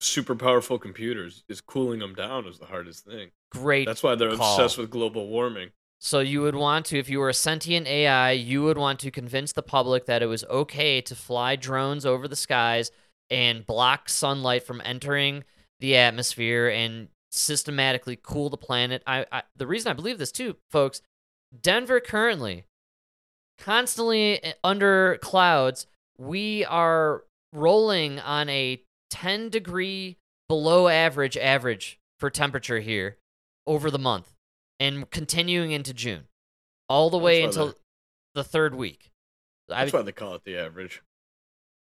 [0.00, 3.30] super powerful computers is cooling them down is the hardest thing.
[3.52, 3.86] Great.
[3.86, 4.54] That's why they're call.
[4.56, 5.70] obsessed with global warming.
[6.04, 9.10] So you would want to, if you were a sentient AI, you would want to
[9.10, 12.90] convince the public that it was okay to fly drones over the skies
[13.30, 15.44] and block sunlight from entering
[15.80, 19.02] the atmosphere and systematically cool the planet.
[19.06, 21.00] I, I the reason I believe this too, folks,
[21.58, 22.64] Denver currently
[23.58, 25.86] constantly eh, under clouds.
[26.18, 30.18] We are rolling on a 10 degree
[30.50, 33.16] below average average for temperature here
[33.66, 34.33] over the month
[34.80, 36.24] and continuing into June,
[36.88, 37.74] all the way until
[38.34, 39.10] the third week.
[39.68, 41.02] That's I, why they call it the average.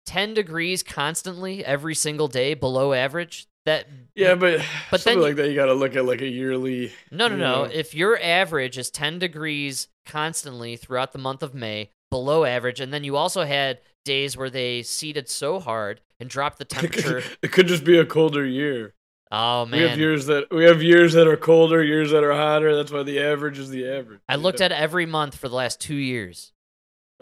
[0.06, 3.48] 10 degrees constantly every single day below average.
[3.66, 4.62] That Yeah, but
[4.92, 6.94] But something then like that, you got to look at like a yearly.
[7.12, 7.64] no, no, no.
[7.66, 7.72] know.
[7.72, 12.94] If your average is 10 degrees constantly throughout the month of May, below average, and
[12.94, 17.22] then you also had days where they seeded so hard and dropped the temperature.
[17.42, 18.94] it could just be a colder year.
[19.32, 22.34] Oh man, We have years that we have years that are colder, years that are
[22.34, 22.76] hotter.
[22.76, 24.20] That's why the average is the average.
[24.28, 26.54] I looked at every month for the last two years.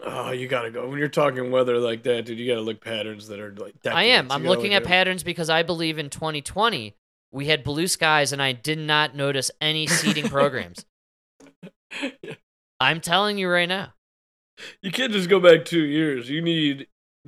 [0.04, 2.38] Oh, you gotta go when you're talking weather like that, dude.
[2.38, 3.74] You gotta look patterns that are like.
[3.86, 4.28] I am.
[4.28, 4.34] decades.
[4.34, 6.94] I'm looking look at patterns because I believe in 2020
[7.32, 10.84] we had blue skies and I did not notice any seeding programs.
[12.80, 13.92] I'm telling you right now.
[14.80, 16.30] You can't just go back two years.
[16.30, 16.86] You need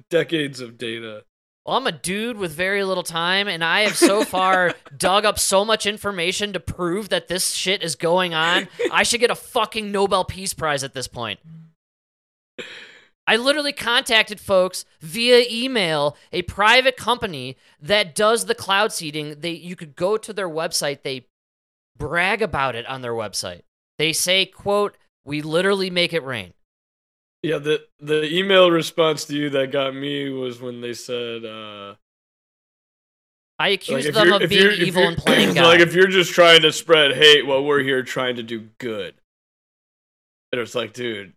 [0.09, 1.25] decades of data.
[1.69, 5.39] Well, I'm a dude with very little time, and I have so far dug up
[5.39, 8.69] so much information to prove that this shit is going on.
[8.91, 11.41] I should get a fucking Nobel Peace Prize at this point.
[13.27, 19.39] I literally contacted folks via email, a private company that does the cloud seeding.
[19.41, 21.27] They you could go to their website, they
[21.99, 23.61] brag about it on their website.
[23.99, 26.55] They say, quote, we literally make it rain.
[27.43, 31.95] Yeah, the the email response to you that got me was when they said, uh,
[33.59, 35.65] I like accused if them of being evil and playing God.
[35.65, 39.15] Like if you're just trying to spread hate while we're here trying to do good,
[40.53, 41.35] and it's like, dude,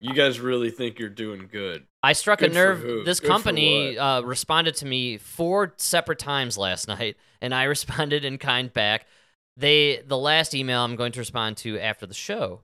[0.00, 1.86] you guys really think you're doing good?
[2.02, 3.04] I struck Good a nerve.
[3.04, 8.24] This Good company uh, responded to me four separate times last night, and I responded
[8.24, 9.06] in kind back.
[9.56, 12.62] They the last email I'm going to respond to after the show.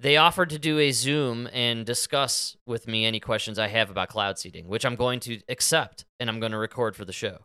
[0.00, 4.08] They offered to do a Zoom and discuss with me any questions I have about
[4.08, 7.38] cloud seeding, which I'm going to accept and I'm going to record for the show.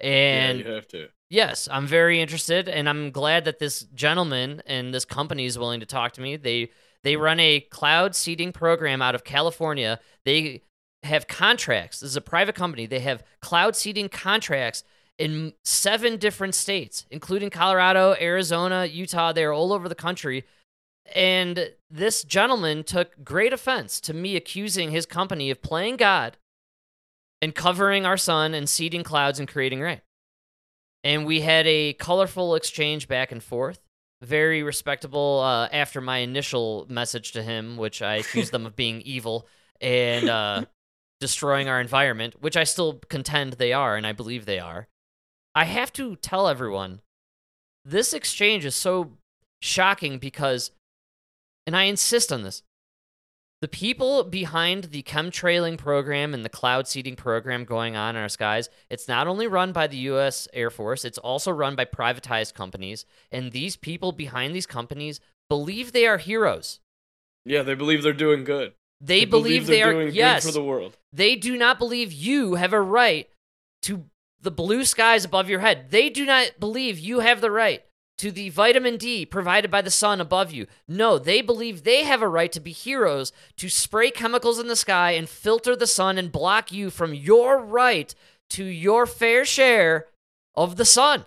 [0.00, 1.08] And yeah, you have to.
[1.30, 5.80] Yes, I'm very interested, and I'm glad that this gentleman and this company is willing
[5.80, 6.36] to talk to me.
[6.36, 6.70] They
[7.02, 10.00] they run a cloud seeding program out of California.
[10.24, 10.62] They
[11.02, 12.00] have contracts.
[12.00, 12.86] This is a private company.
[12.86, 14.84] They have cloud seeding contracts
[15.18, 19.32] in seven different states, including Colorado, Arizona, Utah.
[19.32, 20.44] They're all over the country.
[21.14, 26.36] And this gentleman took great offense to me accusing his company of playing God
[27.40, 30.00] and covering our sun and seeding clouds and creating rain
[31.04, 33.80] and we had a colorful exchange back and forth.
[34.20, 35.40] Very respectable.
[35.40, 39.46] Uh, after my initial message to him, which I accused them of being evil
[39.80, 40.64] and uh,
[41.20, 44.88] destroying our environment, which I still contend they are, and I believe they are.
[45.54, 47.00] I have to tell everyone
[47.84, 49.12] this exchange is so
[49.60, 50.72] shocking because,
[51.68, 52.62] and I insist on this,
[53.60, 58.30] the people behind the chemtrailing program and the cloud seeding program going on in our
[58.30, 60.48] skies, it's not only run by the U.S.
[60.54, 63.04] Air Force, it's also run by privatized companies.
[63.30, 66.80] And these people behind these companies believe they are heroes.
[67.44, 68.72] Yeah, they believe they're doing good.
[69.02, 70.96] They, believe, they they're are, doing yes, good for the world.
[71.12, 73.28] they do not believe you have a right
[73.82, 74.06] to
[74.40, 75.90] the blue skies above your head.
[75.90, 77.82] They do not believe you have the right
[78.18, 80.66] to the vitamin D provided by the sun above you.
[80.86, 84.76] No, they believe they have a right to be heroes, to spray chemicals in the
[84.76, 88.14] sky and filter the sun and block you from your right
[88.50, 90.06] to your fair share
[90.54, 91.26] of the sun.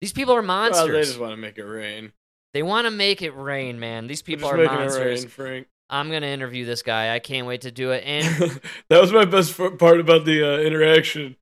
[0.00, 2.12] These people are Well, they just want to make it rain.
[2.52, 4.06] they want to make it rain, man.
[4.06, 5.22] These people are making monsters.
[5.24, 5.66] it rain, Frank.
[5.88, 7.14] I'm going to interview this guy.
[7.14, 8.02] I can't wait to do it.
[8.04, 11.36] And that was my best part about the uh, interaction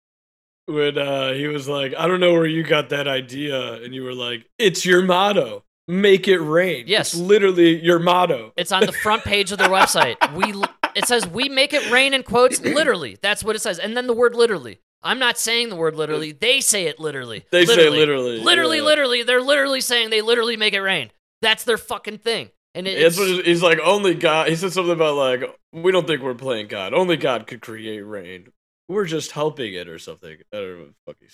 [0.67, 4.03] when uh, he was like, "I don't know where you got that idea," and you
[4.05, 7.13] were like, "It's your motto: make it rain." Yes.
[7.15, 8.53] it's literally your motto.
[8.57, 10.17] It's on the front page of their website.
[10.35, 10.55] We
[10.95, 13.19] it says we make it rain in quotes literally.
[13.21, 13.79] That's what it says.
[13.79, 14.81] And then the word literally.
[15.03, 16.33] I'm not saying the word literally.
[16.33, 17.45] They say it literally.
[17.51, 18.85] They say literally, Literally, yeah.
[18.85, 19.23] literally.
[19.23, 21.11] They're literally saying they literally make it rain.
[21.43, 22.51] That's their fucking thing.
[22.75, 23.79] And it, it's, what he's like.
[23.85, 24.49] Only God.
[24.49, 26.95] He said something about like, we don't think we're playing God.
[26.95, 28.49] Only God could create rain.
[28.89, 30.37] We're just helping it or something.
[30.53, 31.29] I don't know what the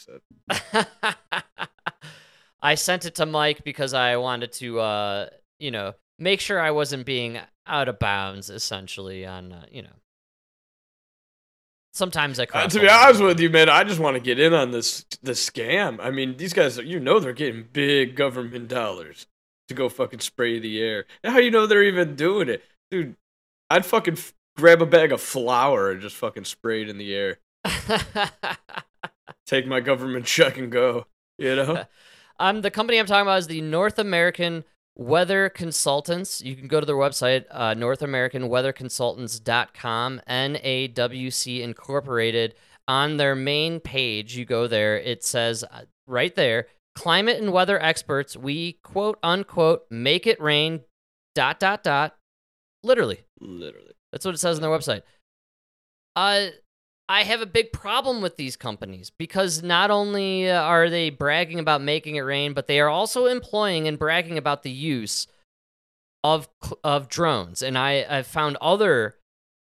[0.53, 1.67] fuck he said.
[2.63, 5.27] I sent it to Mike because I wanted to, uh,
[5.59, 9.97] you know, make sure I wasn't being out of bounds, essentially, on, uh, you know,
[11.93, 12.73] sometimes I Uh, cross.
[12.75, 15.33] to be honest with you, man, I just want to get in on this the
[15.33, 15.99] scam.
[16.01, 19.27] I mean, these guys, you know, they're getting big government dollars
[19.69, 21.07] to go fucking spray the air.
[21.25, 23.17] How you know they're even doing it, dude?
[23.71, 24.19] I'd fucking
[24.61, 27.39] grab a bag of flour and just fucking spray it in the air.
[29.47, 31.07] Take my government check and go.
[31.39, 31.85] You know?
[32.39, 34.65] um, the company I'm talking about is the North American
[34.97, 36.43] Weather Consultants.
[36.43, 42.55] You can go to their website, uh, NorthAmericanWeatherConsultants.com, NAWC Incorporated.
[42.87, 47.81] On their main page, you go there, it says uh, right there, climate and weather
[47.81, 50.81] experts, we quote unquote make it rain,
[51.35, 52.17] dot, dot, dot.
[52.83, 53.21] Literally.
[53.41, 53.93] Literally.
[54.13, 55.03] That's what it says on their website.
[56.17, 56.47] Uh,
[57.09, 61.59] I have a big problem with these companies because not only uh, are they bragging
[61.59, 65.27] about making it rain, but they are also employing and bragging about the use
[66.23, 66.49] of
[66.85, 67.63] of drones.
[67.63, 69.17] And I I've found other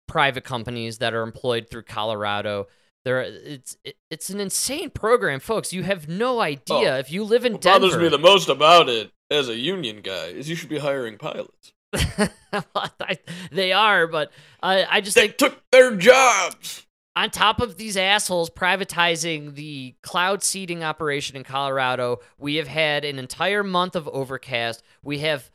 [0.08, 2.68] private companies that are employed through Colorado.
[3.06, 5.74] There, it's it, it's an insane program, folks.
[5.74, 7.88] You have no idea Oh, if you live in What Denver.
[7.88, 11.18] bothers me the most about it as a union guy is you should be hiring
[11.18, 11.74] pilots.
[13.52, 16.86] They are, but I I just They think took their jobs.
[17.16, 23.06] on top of these assholes privatizing the cloud seeding operation in Colorado, we have had
[23.06, 24.84] an entire month of overcast.
[25.04, 25.50] We have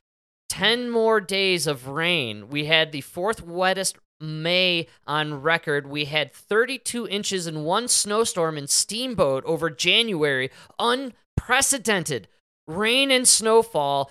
[0.48, 2.48] 10 more days of rain.
[2.48, 5.86] We had the fourth wettest May on record.
[5.86, 10.50] We had 32 inches in one snowstorm in Steamboat over January.
[11.36, 12.28] Unprecedented
[12.66, 14.10] rain and snowfall.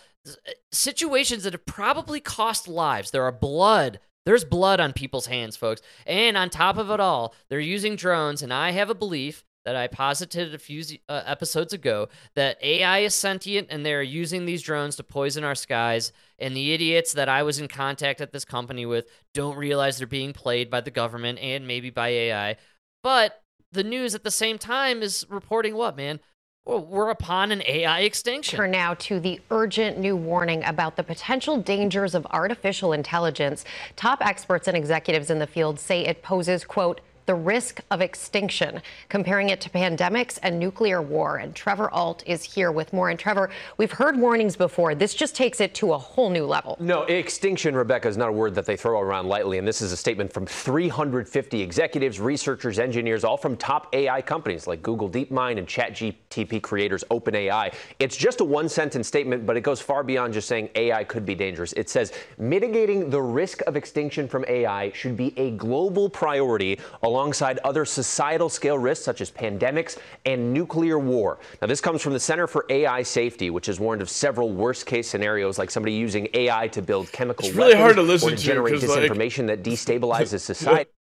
[0.72, 3.12] Situations that have probably cost lives.
[3.12, 4.00] There are blood.
[4.26, 5.82] There's blood on people's hands, folks.
[6.06, 8.42] And on top of it all, they're using drones.
[8.42, 13.00] And I have a belief that I posited a few uh, episodes ago that AI
[13.00, 16.14] is sentient and they're using these drones to poison our skies.
[16.40, 20.08] And the idiots that I was in contact at this company with don't realize they're
[20.08, 22.56] being played by the government and maybe by AI.
[23.04, 26.22] But the news at the same time is reporting what, man?
[26.68, 28.58] We're upon an AI extinction.
[28.58, 33.64] Turn now to the urgent new warning about the potential dangers of artificial intelligence.
[33.96, 38.82] Top experts and executives in the field say it poses, quote, the risk of extinction,
[39.10, 41.38] comparing it to pandemics and nuclear war.
[41.38, 43.10] And Trevor Ault is here with more.
[43.10, 44.96] And Trevor, we've heard warnings before.
[44.96, 46.78] This just takes it to a whole new level.
[46.80, 49.58] No, extinction, Rebecca, is not a word that they throw around lightly.
[49.58, 54.66] And this is a statement from 350 executives, researchers, engineers, all from top AI companies
[54.66, 57.74] like Google DeepMind and ChatGPT creators OpenAI.
[58.00, 61.26] It's just a one sentence statement, but it goes far beyond just saying AI could
[61.26, 61.74] be dangerous.
[61.74, 66.80] It says mitigating the risk of extinction from AI should be a global priority
[67.18, 71.40] alongside other societal scale risks such as pandemics and nuclear war.
[71.62, 74.86] Now, this comes from the Center for AI Safety, which has warned of several worst
[74.86, 78.28] case scenarios like somebody using AI to build chemical It's really weapons hard to listen
[78.28, 80.92] or to to, generate 'cause, like- disinformation that destabilizes society.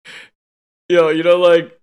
[0.89, 1.79] Yo, you know, like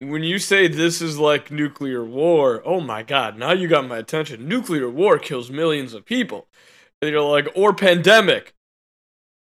[0.00, 3.98] when you say this is like nuclear war, oh my god, now you got my
[3.98, 4.48] attention.
[4.48, 6.46] Nuclear war kills millions of people.
[7.02, 8.54] And you're like, or pandemic.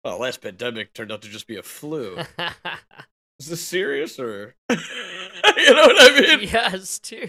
[0.05, 2.19] Well, last pandemic turned out to just be a flu.
[3.45, 6.49] Is this serious or you know what I mean?
[6.51, 7.29] yes, too.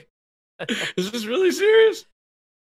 [0.95, 2.05] Is this really serious?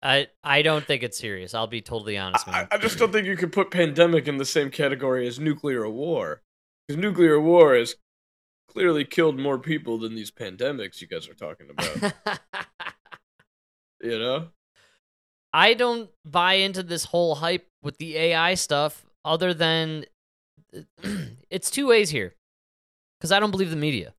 [0.02, 1.52] I I don't think it's serious.
[1.52, 2.66] I'll be totally honest, I.
[2.70, 6.40] I just don't think you could put pandemic in the same category as nuclear war.
[6.88, 7.96] Because nuclear war has
[8.70, 12.14] clearly killed more people than these pandemics you guys are talking about.
[14.00, 14.48] you know?
[15.52, 20.06] I don't buy into this whole hype with the AI stuff other than
[21.50, 22.34] it's two ways here.
[23.22, 24.14] Cuz I don't believe the media.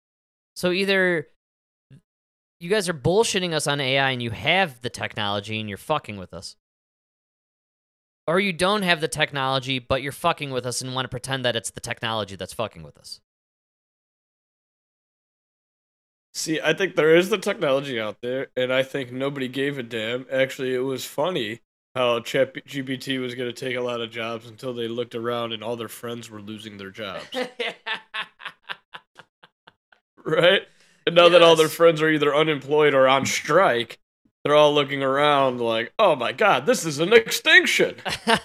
[0.56, 1.28] So either
[2.62, 6.16] you guys are bullshitting us on AI and you have the technology and you're fucking
[6.16, 6.56] with us.
[8.26, 11.44] Or you don't have the technology but you're fucking with us and want to pretend
[11.44, 13.20] that it's the technology that's fucking with us.
[16.34, 19.84] See, I think there is the technology out there, and I think nobody gave a
[19.84, 20.26] damn.
[20.32, 21.60] Actually, it was funny
[21.94, 25.64] how ChatGPT was going to take a lot of jobs until they looked around and
[25.64, 27.26] all their friends were losing their jobs.
[30.26, 30.62] right?
[31.06, 34.00] And now that all their friends are either unemployed or on strike,
[34.44, 37.96] they're all looking around like, oh my god, this is an extinction.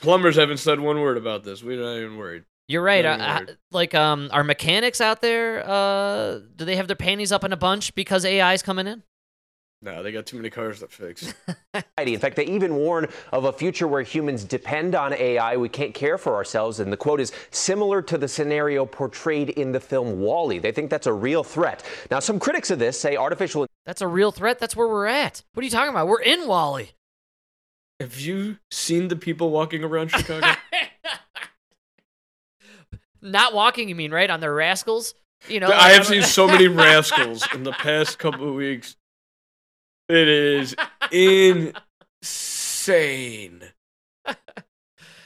[0.00, 1.62] Plumbers haven't said one word about this.
[1.62, 2.44] We're not even worried.
[2.68, 3.04] You're right.
[3.04, 3.56] Uh, uh, worried.
[3.70, 5.68] like, um, are mechanics out there?
[5.68, 9.02] Uh, do they have their panties up in a bunch because AI's coming in?
[9.84, 11.34] No, they got too many cars to fix.
[11.98, 15.56] In fact, they even warn of a future where humans depend on AI.
[15.56, 16.78] We can't care for ourselves.
[16.78, 20.60] And the quote is similar to the scenario portrayed in the film WALL-E.
[20.60, 21.84] They think that's a real threat.
[22.12, 24.60] Now, some critics of this say artificial That's a real threat.
[24.60, 25.42] That's where we're at.
[25.54, 26.06] What are you talking about?
[26.06, 26.92] We're in WALL-E.
[27.98, 30.46] Have you seen the people walking around Chicago?
[33.20, 34.30] Not walking, you mean, right?
[34.30, 35.14] On their rascals?
[35.48, 38.96] You know, I have seen so many rascals in the past couple of weeks.
[40.12, 40.76] It is
[42.20, 43.62] insane.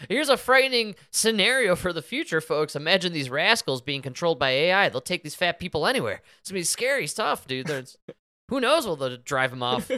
[0.09, 2.77] Here's a frightening scenario for the future, folks.
[2.77, 4.89] Imagine these rascals being controlled by AI.
[4.89, 6.23] They'll take these fat people anywhere.
[6.39, 7.67] It's gonna be scary stuff, dude.
[7.67, 7.97] There's,
[8.49, 8.87] who knows?
[8.87, 9.91] Will they drive them off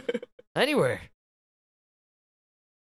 [0.57, 1.03] anywhere?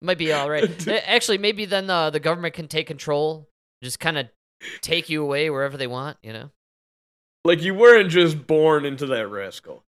[0.02, 0.88] Might be all right.
[0.88, 3.48] Eh, Actually, maybe then uh, the government can take control,
[3.84, 4.28] just kind of
[4.82, 6.18] take you away wherever they want.
[6.24, 6.50] You know.
[7.46, 9.84] Like you weren't just born into that rascal.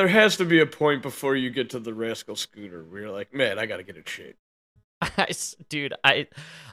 [0.00, 3.10] There has to be a point before you get to the rascal scooter where you're
[3.10, 4.38] like, man, I gotta get in shape.
[5.02, 5.28] I,
[5.68, 6.26] dude, I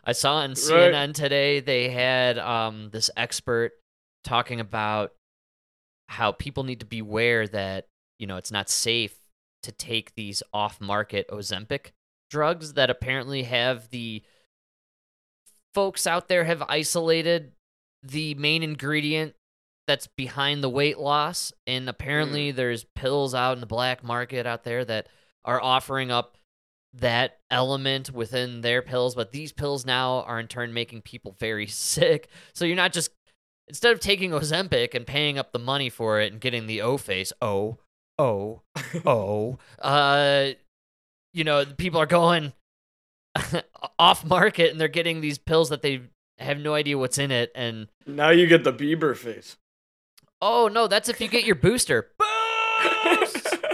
[0.05, 3.73] I saw on CNN today they had um this expert
[4.23, 5.11] talking about
[6.07, 9.13] how people need to beware that you know it's not safe
[9.63, 11.88] to take these off-market Ozempic
[12.30, 14.23] drugs that apparently have the
[15.73, 17.51] folks out there have isolated
[18.01, 19.36] the main ingredient
[19.88, 24.63] that's behind the weight loss and apparently there's pills out in the black market out
[24.63, 25.07] there that
[25.45, 26.38] are offering up
[26.93, 31.67] that element within their pills, but these pills now are in turn making people very
[31.67, 32.29] sick.
[32.53, 33.11] So you're not just
[33.67, 36.97] instead of taking Ozempic and paying up the money for it and getting the O
[36.97, 37.77] face, oh,
[38.17, 38.61] oh,
[39.05, 40.49] oh, uh,
[41.33, 42.53] you know, people are going
[43.99, 46.01] off market and they're getting these pills that they
[46.39, 49.57] have no idea what's in it, and Now you get the Bieber face.
[50.41, 52.11] Oh no, that's if you get your booster.
[53.03, 53.47] Boost!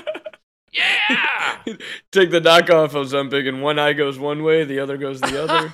[0.74, 1.58] Yeah.
[2.12, 5.74] Take the knockoff Ozempic, and one eye goes one way, the other goes the other.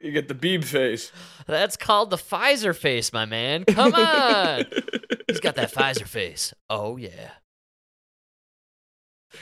[0.00, 1.12] you get the Beeb face.
[1.46, 3.64] That's called the Pfizer face, my man.
[3.64, 4.64] Come on.
[5.28, 6.52] He's got that Pfizer face.
[6.68, 7.30] Oh, yeah.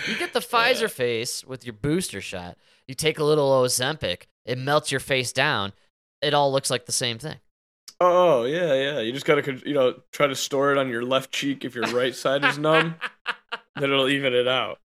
[0.06, 2.58] You get the Pfizer face with your booster shot.
[2.86, 5.72] You take a little Ozempic, it melts your face down.
[6.22, 7.36] It all looks like the same thing.
[8.00, 9.00] Oh yeah, yeah.
[9.00, 11.84] You just gotta, you know, try to store it on your left cheek if your
[11.86, 12.96] right side is numb.
[13.76, 14.78] then it'll even it out.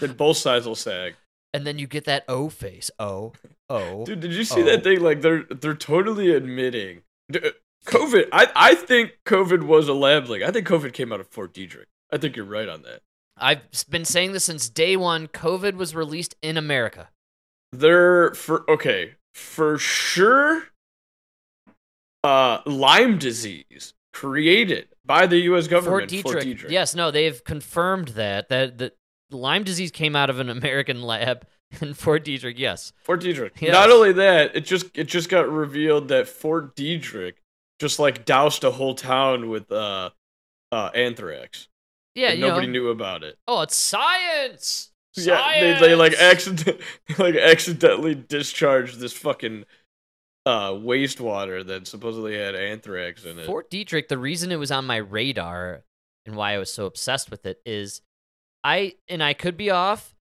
[0.00, 1.14] Then both sides will sag.
[1.52, 2.90] And then you get that O face.
[2.98, 3.32] O
[3.68, 4.04] O.
[4.04, 4.64] Dude, did you see Oh.
[4.66, 5.00] that thing?
[5.00, 7.02] Like they're they're totally admitting
[7.34, 7.38] uh,
[7.86, 8.28] COVID.
[8.32, 10.42] I I think COVID was a lab leak.
[10.42, 11.86] I think COVID came out of Fort Detrick.
[12.12, 13.00] I think you're right on that.
[13.38, 15.28] I've been saying this since day one.
[15.28, 17.08] COVID was released in America.
[17.72, 20.64] They're for okay for sure.
[22.26, 25.68] Uh, Lyme disease created by the U.S.
[25.68, 26.10] government.
[26.10, 26.70] Fort Fort Detrick.
[26.70, 28.96] Yes, no, they've confirmed that that that
[29.30, 31.46] Lyme disease came out of an American lab
[31.80, 32.54] in Fort Detrick.
[32.58, 32.92] Yes.
[33.04, 33.52] Fort Detrick.
[33.60, 33.72] Yes.
[33.72, 37.34] Not only that, it just it just got revealed that Fort Detrick
[37.78, 40.10] just like doused a whole town with uh
[40.72, 41.68] uh anthrax.
[42.16, 42.72] Yeah, nobody know.
[42.72, 43.38] knew about it.
[43.46, 44.90] Oh, it's science.
[45.14, 46.48] Yeah, they, they like Science!
[46.48, 46.80] accident
[47.18, 49.64] like accidentally discharged this fucking
[50.46, 53.46] uh wastewater that supposedly had anthrax in it.
[53.46, 55.82] Fort Detrick, the reason it was on my radar
[56.24, 58.00] and why I was so obsessed with it is
[58.64, 60.14] I and I could be off.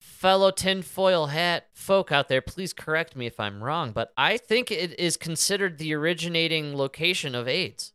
[0.00, 4.70] Fellow tinfoil hat folk out there, please correct me if I'm wrong, but I think
[4.70, 7.92] it is considered the originating location of AIDS.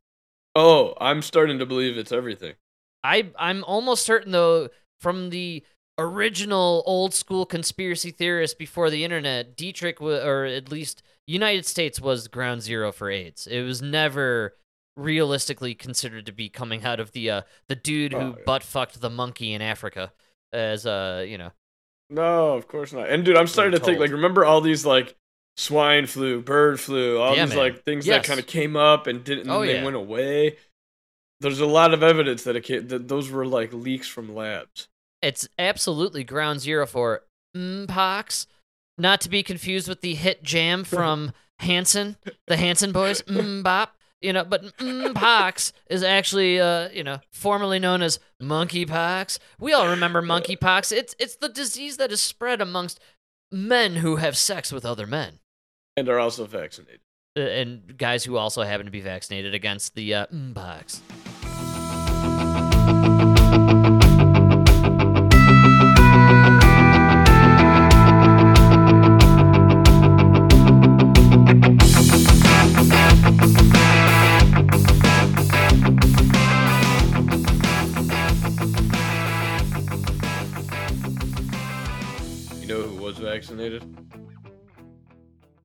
[0.56, 2.56] oh, I'm starting to believe it's everything.
[3.04, 5.64] I I'm almost certain though from the
[6.00, 12.02] original old school conspiracy theorists before the internet, Detrick wa- or at least United States
[12.02, 13.46] was ground zero for AIDS.
[13.48, 14.56] It was never
[14.98, 18.44] realistically considered to be coming out of the uh the dude who Oh, yeah.
[18.46, 20.12] butt fucked the monkey in Africa
[20.52, 21.52] as uh you know
[22.10, 23.10] No, of course not.
[23.10, 25.16] And dude, I'm starting to think like remember all these like
[25.56, 27.58] swine flu, bird flu, all Yeah, these man.
[27.64, 28.24] like things Yes.
[28.24, 29.84] that kind of came up and didn't and Oh, then they yeah.
[29.86, 30.58] went away.
[31.42, 34.88] There's a lot of evidence that it ca that those were like leaks from labs.
[35.22, 37.24] it's absolutely ground zero for
[37.56, 38.48] Mpox.
[39.00, 43.88] Not to be confused with the hit jam from Hanson, the Hanson boys, Mbop.
[44.22, 49.40] You know, but Mpox is actually, uh, you know, formerly known as monkeypox.
[49.60, 50.92] We all remember monkeypox.
[50.92, 53.00] It's it's the disease that is spread amongst
[53.50, 55.40] men who have sex with other men,
[55.96, 57.00] And are also vaccinated.
[57.38, 61.00] uh, and guys who also happen to be vaccinated against the uh, Mpox.
[61.26, 61.29] You
[83.74, 83.84] was?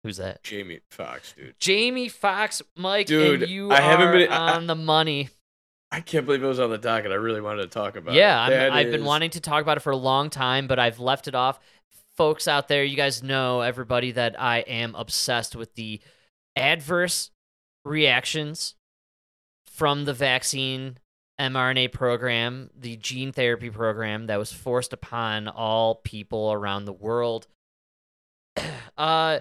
[0.02, 0.42] Who's that?
[0.42, 1.55] Jamie Foxx, dude.
[1.59, 5.30] Jamie Foxx, Mike, Dude, and you I haven't are been- I- I- on the money.
[5.90, 7.12] I can't believe it was on the docket.
[7.12, 8.44] I really wanted to talk about Yeah, it.
[8.46, 10.98] I'm, That I've been wanting to talk about it for a long time, but I've
[11.00, 11.59] left it off.
[12.16, 16.00] folks out there, you guys know everybody that I am obsessed with the
[16.55, 17.30] adverse
[17.84, 18.74] reactions
[19.66, 20.98] from the vaccine
[21.40, 27.46] mRNA program, the gene therapy program that was forced upon all people around the world.
[28.98, 29.40] uh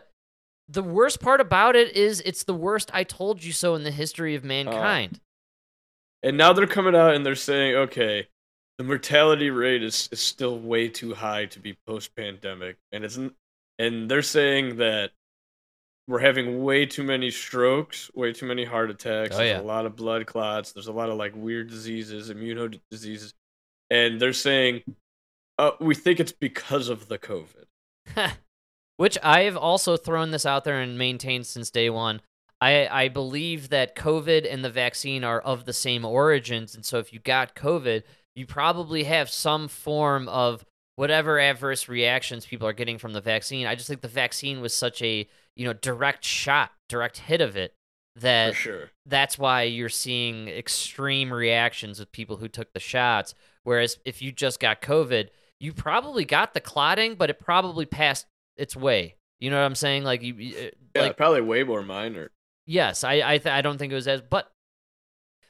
[0.70, 3.92] the worst part about it is it's the worst I told you so in the
[3.92, 5.20] history of mankind.
[6.24, 8.28] And now they're coming out and they're saying, okay,
[8.78, 12.78] the mortality rate is, is still way too high to be post pandemic.
[12.92, 13.20] And it's
[13.78, 15.12] and they're saying that
[16.08, 19.36] we're having way too many strokes, way too many heart attacks.
[19.36, 19.62] Oh, there's yeah.
[19.62, 20.72] a lot of blood clots.
[20.72, 23.34] There's a lot of like weird diseases, immuno diseases,
[23.90, 24.82] and they're saying,
[25.60, 27.66] uh, we think it's because of the COVID.
[28.98, 32.22] Which I have also thrown this out there and maintained since day one.
[32.62, 36.76] I, I believe that COVID and the vaccine are of the same origins.
[36.76, 38.04] And so if you got COVID,
[38.36, 40.64] you probably have some form of
[40.96, 43.68] whatever adverse reactions people are getting from the vaccine.
[43.68, 47.56] I just think the vaccine was such a you know direct shot, direct hit of
[47.56, 47.74] it
[48.16, 48.92] that sure.
[49.06, 53.34] that's why you're seeing extreme reactions with people who took the shots.
[53.64, 55.30] Whereas if you just got COVID,
[55.60, 58.28] you probably got the clotting, but it probably passed
[58.58, 59.16] its way.
[59.40, 60.04] You know what I'm saying?
[60.04, 62.32] Like you, you- uh, Yeah, like probably way more minor.
[62.66, 64.52] yes, I I, th- I don't think it was as, but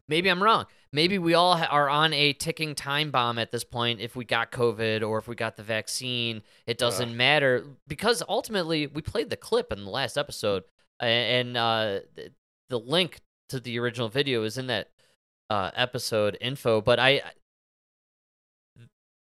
[0.07, 0.65] maybe I'm wrong.
[0.91, 3.99] Maybe we all ha- are on a ticking time bomb at this point.
[3.99, 8.87] If we got COVID or if we got the vaccine, it doesn't matter because ultimately
[8.87, 10.63] we played the clip in the last episode,
[11.01, 12.31] a- and uh, th-
[12.69, 14.89] the link to the original video is in that
[15.49, 16.79] uh, episode info.
[16.81, 17.21] But I-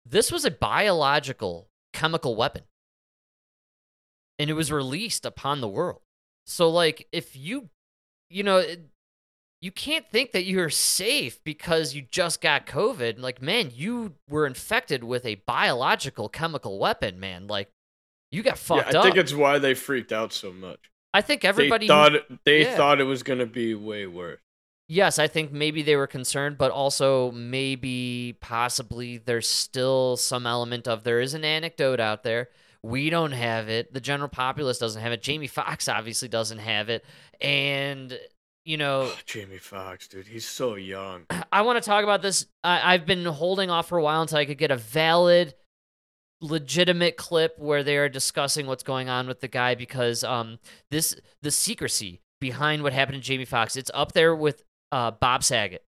[0.05, 2.63] this was a biological chemical weapon,
[4.39, 6.01] and it was released upon the world.
[6.47, 7.69] So, like, if you,
[8.29, 8.89] you know, it-
[9.61, 13.19] you can't think that you're safe because you just got COVID.
[13.19, 17.47] Like, man, you were infected with a biological chemical weapon, man.
[17.47, 17.69] Like,
[18.31, 19.03] you got fucked yeah, I up.
[19.03, 20.79] think it's why they freaked out so much.
[21.13, 22.11] I think everybody they thought
[22.45, 22.77] they yeah.
[22.77, 24.39] thought it was gonna be way worse.
[24.87, 30.87] Yes, I think maybe they were concerned, but also maybe possibly there's still some element
[30.87, 32.49] of there is an anecdote out there.
[32.83, 33.93] We don't have it.
[33.93, 35.21] The general populace doesn't have it.
[35.21, 37.03] Jamie Foxx obviously doesn't have it.
[37.41, 38.17] And,
[38.65, 41.25] you know, Jamie Foxx, dude, he's so young.
[41.51, 42.45] I want to talk about this.
[42.63, 45.55] I, I've been holding off for a while until I could get a valid,
[46.41, 50.57] legitimate clip where they are discussing what's going on with the guy because um
[50.89, 53.75] this the secrecy behind what happened to Jamie Foxx.
[53.75, 54.63] It's up there with
[54.93, 55.83] uh Bob Saget.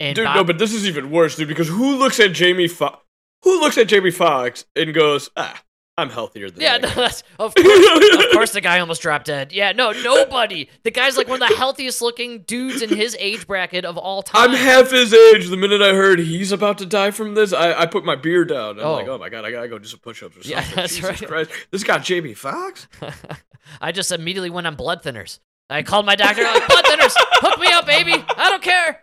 [0.00, 1.48] And dude, Bob, no, but this is even worse, dude.
[1.48, 2.98] Because who looks at Jamie Foxx?
[3.42, 5.62] Who looks at Jamie Foxx and goes, "Ah,
[5.96, 9.26] I'm healthier than yeah, that no, that's of course, of course the guy almost dropped
[9.26, 9.52] dead.
[9.52, 10.68] Yeah, no, nobody.
[10.82, 14.22] The guy's like one of the healthiest looking dudes in his age bracket of all
[14.24, 14.50] time.
[14.50, 15.48] I'm half his age.
[15.48, 18.44] The minute I heard he's about to die from this, I, I put my beer
[18.44, 18.80] down.
[18.80, 18.92] I'm Oh.
[18.94, 20.50] like, oh my god, I gotta go do some push-ups or something.
[20.50, 21.28] Yeah, that's Jesus right.
[21.28, 22.88] Christ, this got Jamie Foxx.
[23.80, 25.38] I just immediately went on blood thinners.
[25.70, 28.12] I called my doctor, like, blood thinners, hook me up, baby.
[28.36, 29.02] I don't care.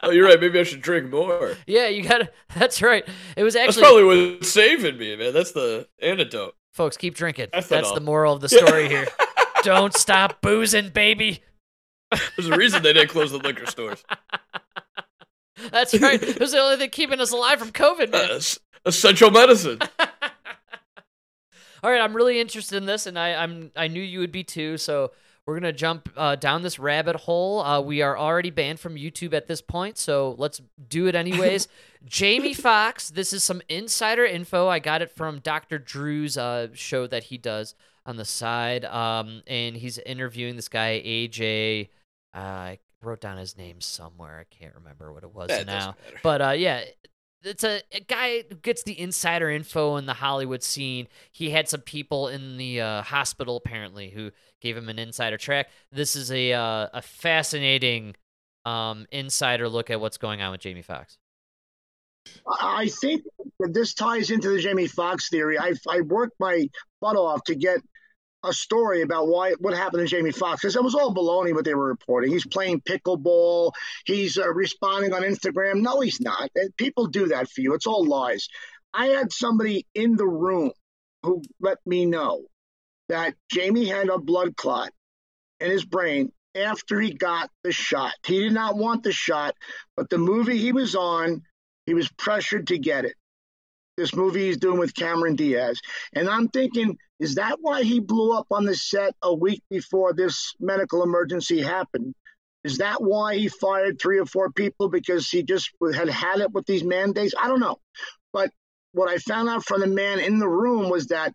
[0.02, 0.40] oh, you're right.
[0.40, 1.54] Maybe I should drink more.
[1.66, 3.06] yeah, you got to, that's right.
[3.36, 5.32] It was That's actually, probably what's saving me, man.
[5.32, 6.54] That's the antidote.
[6.72, 7.46] folks, keep drinking.
[7.48, 7.68] Ethanol.
[7.68, 9.06] That's the moral of the story here.
[9.62, 11.42] don't stop boozing, baby.
[12.36, 14.04] There's a reason they didn't close the liquor stores.
[15.70, 16.22] That's right.
[16.22, 18.30] It was the only thing keeping us alive from COVID, man.
[18.30, 18.40] Uh,
[18.84, 19.80] essential medicine.
[21.82, 24.44] All right, I'm really interested in this, and I, I'm I knew you would be
[24.44, 24.76] too.
[24.76, 25.12] So
[25.46, 27.60] we're gonna jump uh, down this rabbit hole.
[27.60, 31.68] Uh, we are already banned from YouTube at this point, so let's do it anyways.
[32.04, 34.68] Jamie Foxx, This is some insider info.
[34.68, 35.78] I got it from Dr.
[35.78, 37.74] Drew's uh, show that he does
[38.04, 41.88] on the side, um, and he's interviewing this guy AJ.
[42.34, 44.38] Uh, I wrote down his name somewhere.
[44.40, 45.96] I can't remember what it was That now.
[46.22, 46.84] But uh, yeah,
[47.42, 51.08] it's a, a guy who gets the insider info in the Hollywood scene.
[51.32, 54.30] He had some people in the uh, hospital apparently who
[54.60, 55.68] gave him an insider track.
[55.92, 58.16] This is a uh, a fascinating
[58.64, 61.18] um, insider look at what's going on with Jamie Foxx.
[62.60, 63.22] I think
[63.60, 65.58] that this ties into the Jamie Foxx theory.
[65.58, 66.66] I I worked my
[67.00, 67.80] butt off to get
[68.46, 71.64] a story about why what happened to Jamie Foxx because it was all baloney what
[71.64, 72.32] they were reporting.
[72.32, 73.72] He's playing pickleball.
[74.04, 75.82] He's uh, responding on Instagram.
[75.82, 76.50] No, he's not.
[76.76, 77.74] People do that for you.
[77.74, 78.48] It's all lies.
[78.94, 80.72] I had somebody in the room
[81.22, 82.44] who let me know
[83.08, 84.90] that Jamie had a blood clot
[85.60, 88.14] in his brain after he got the shot.
[88.24, 89.54] He did not want the shot,
[89.96, 91.42] but the movie he was on,
[91.84, 93.14] he was pressured to get it.
[93.96, 95.80] This movie he's doing with Cameron Diaz.
[96.14, 100.12] And I'm thinking, is that why he blew up on the set a week before
[100.12, 102.14] this medical emergency happened?
[102.64, 106.52] Is that why he fired three or four people because he just had had it
[106.52, 107.34] with these mandates?
[107.38, 107.78] I don't know.
[108.32, 108.50] But
[108.92, 111.32] what I found out from the man in the room was that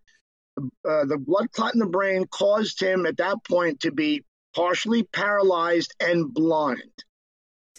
[0.58, 4.24] uh, the blood clot in the brain caused him at that point to be
[4.54, 6.92] partially paralyzed and blind.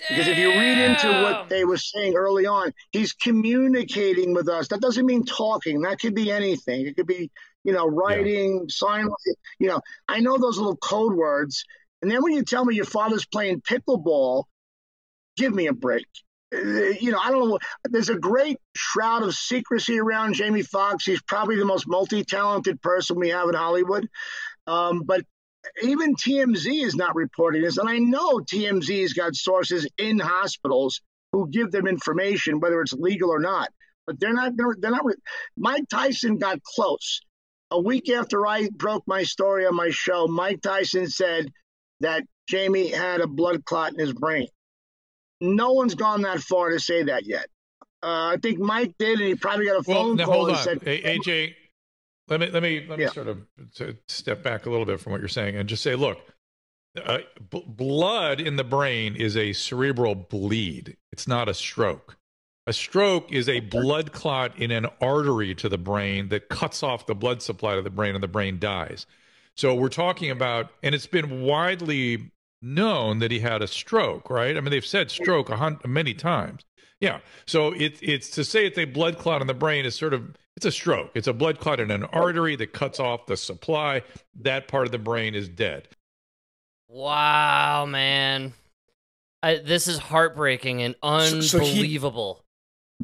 [0.08, 4.68] Because if you read into what they were saying early on, he's communicating with us.
[4.68, 5.82] That doesn't mean talking.
[5.82, 6.86] That could be anything.
[6.86, 7.30] It could be,
[7.64, 9.08] you know, writing, sign.
[9.58, 11.64] You know, I know those little code words.
[12.00, 14.44] And then when you tell me your father's playing pickleball,
[15.36, 16.06] give me a break.
[16.54, 16.58] Uh,
[17.00, 17.58] you know, I don't know.
[17.84, 21.04] There's a great shroud of secrecy around Jamie Foxx.
[21.04, 24.08] He's probably the most multi-talented person we have in Hollywood.
[24.66, 25.24] Um, but
[25.82, 27.78] even TMZ is not reporting this.
[27.78, 31.00] And I know TMZ's got sources in hospitals
[31.32, 33.70] who give them information, whether it's legal or not.
[34.06, 34.52] But they're not.
[34.56, 35.04] They're not.
[35.56, 37.20] Mike Tyson got close.
[37.72, 41.50] A week after I broke my story on my show, Mike Tyson said
[42.00, 44.46] that Jamie had a blood clot in his brain.
[45.40, 47.46] No one's gone that far to say that yet.
[48.02, 50.48] Uh, I think Mike did, and he probably got a phone well, now, call hold
[50.48, 50.62] and on.
[50.64, 51.54] said, AJ,
[52.28, 53.10] let me let me let me Yeah.
[53.10, 53.38] sort of
[53.76, 56.18] to step back a little bit from what you're saying and just say, look,
[57.02, 57.20] uh,
[57.50, 60.98] b- blood in the brain is a cerebral bleed.
[61.10, 62.18] It's not a stroke.
[62.66, 67.06] A stroke is a blood clot in an artery to the brain that cuts off
[67.06, 69.06] the blood supply to the brain and the brain dies.
[69.56, 72.30] So we're talking about, and it's been widely
[72.62, 74.56] known that he had a stroke, right?
[74.56, 76.64] I mean, they've said stroke a hun- many times.
[77.00, 77.18] Yeah.
[77.46, 80.36] So it, it's to say it's a blood clot in the brain is sort of
[80.56, 81.10] it's a stroke.
[81.14, 84.02] It's a blood clot in an artery that cuts off the supply.
[84.40, 85.88] That part of the brain is dead.
[86.88, 88.52] Wow, man.
[89.42, 92.44] I, this is heartbreaking and So- so he- unbelievable.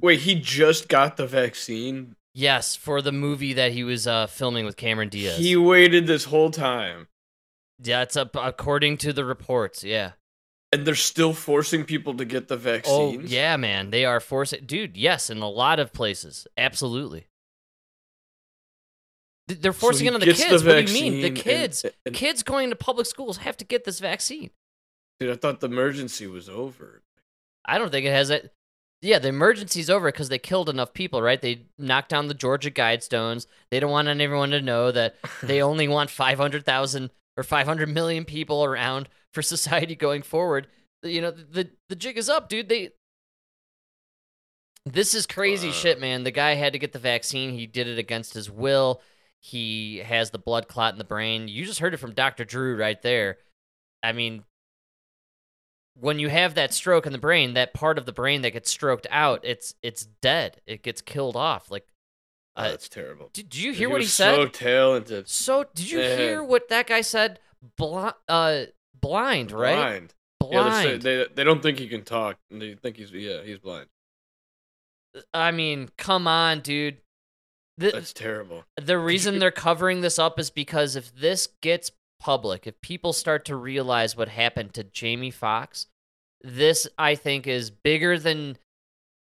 [0.00, 2.14] Wait, he just got the vaccine.
[2.34, 5.38] yes, for the movie that he was uh, filming with Cameron Diaz.
[5.38, 7.08] He waited this whole time,
[7.82, 9.82] yeah, it's up according to the reports.
[9.84, 10.12] Yeah.
[10.72, 13.20] and they're still forcing people to get the vaccine.
[13.20, 13.90] Oh, yeah, man.
[13.90, 14.66] They are forcing.
[14.66, 16.46] Dude, yes, in a lot of places.
[16.58, 17.26] Absolutely.
[19.46, 20.62] They're forcing he it on the kids.
[20.62, 21.22] the what do you mean?
[21.22, 21.84] The vaccine and- kids.
[22.04, 24.50] and- kids going to public schools have to get this vaccine.
[25.20, 27.02] Dude, I thought the emergency was over.
[27.64, 28.52] I don't think it has it.
[29.00, 31.40] Yeah, the emergency's over because they killed enough people, right?
[31.40, 33.46] They knocked down the Georgia Guidestones.
[33.70, 38.64] They don't want everyone to know that they only want 500,000 or 500 million people
[38.64, 40.66] around for society going forward.
[41.02, 42.68] You know, the the jig is up, dude.
[42.68, 42.90] They
[44.84, 45.72] This is crazy Uh.
[45.72, 46.24] shit, man.
[46.24, 47.52] The guy had to get the vaccine.
[47.52, 49.00] He did it against his will.
[49.40, 51.46] He has the blood clot in the brain.
[51.46, 52.44] You just heard it from Dr.
[52.44, 53.38] Drew right there.
[54.02, 54.42] I mean,
[56.00, 58.70] when you have that stroke in the brain, that part of the brain that gets
[58.70, 60.60] stroked out, it's it's dead.
[60.66, 61.70] It gets killed off.
[61.70, 61.86] Like,
[62.56, 63.30] Oh, uh, that's terrible.
[63.32, 64.34] did, did you hear what he said?
[64.34, 65.28] So talented.
[65.28, 66.16] So did you Yeah.
[66.16, 67.38] hear what that guy said?
[67.76, 68.64] Bli- uh,
[69.00, 69.74] blind, right?
[69.76, 70.14] Blind.
[70.40, 70.88] Blind.
[70.90, 72.38] Yeah, they, they they don't think he can talk.
[72.50, 73.86] They think he's yeah he's blind.
[75.34, 76.98] I mean, come on, dude.
[77.76, 78.64] The, That's terrible.
[78.80, 83.44] the reason they're covering this up is because if this gets public, if people start
[83.46, 85.86] to realize what happened to Jamie Foxx,
[86.42, 88.58] this I think is bigger than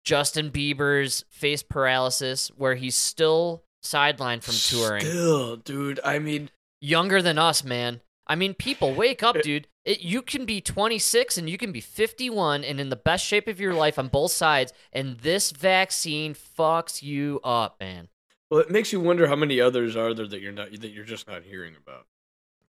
[0.03, 5.01] Justin Bieber's face paralysis, where he's still sidelined from touring.
[5.01, 5.99] Still, dude.
[6.03, 6.49] I mean,
[6.81, 8.01] Younger than us, man.
[8.25, 9.67] I mean, people, wake up, dude.
[9.85, 13.47] It, you can be 26 and you can be 51 and in the best shape
[13.47, 18.09] of your life on both sides, and this vaccine fucks you up, man.
[18.49, 21.05] well, it makes you wonder how many others are there that you're not that you're
[21.05, 22.05] just not hearing about.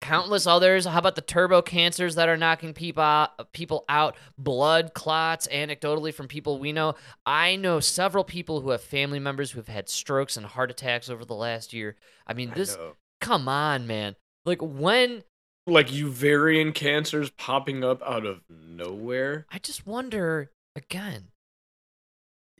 [0.01, 0.85] Countless others.
[0.85, 4.17] How about the turbo cancers that are knocking people out, people out?
[4.37, 6.95] Blood clots, anecdotally from people we know.
[7.25, 11.09] I know several people who have family members who have had strokes and heart attacks
[11.09, 11.95] over the last year.
[12.27, 12.75] I mean, this.
[12.75, 12.95] know.
[13.21, 14.15] Come on, man.
[14.45, 15.23] Like when
[15.67, 19.45] like ovarian cancers popping up out of nowhere.
[19.51, 21.27] I just wonder again.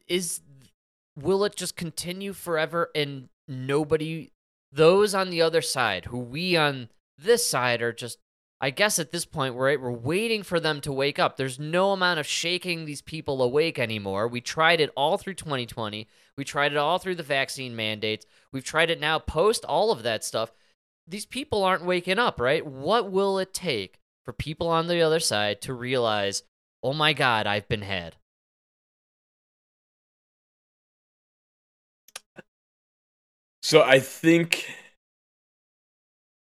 [0.07, 0.41] Is
[1.15, 4.31] will it just continue forever and nobody
[4.71, 6.89] those on the other side who we on
[7.23, 8.17] this side are just
[8.63, 11.35] I guess at this point we're we're waiting for them to wake up.
[11.35, 14.27] There's no amount of shaking these people awake anymore.
[14.27, 16.07] We tried it all through 2020.
[16.37, 18.25] We tried it all through the vaccine mandates.
[18.51, 20.51] We've tried it now post all of that stuff.
[21.07, 22.63] These people aren't waking up, right?
[22.65, 26.43] What will it take for people on the other side to realize,
[26.83, 28.17] "Oh my god, I've been had."
[33.63, 34.67] So I think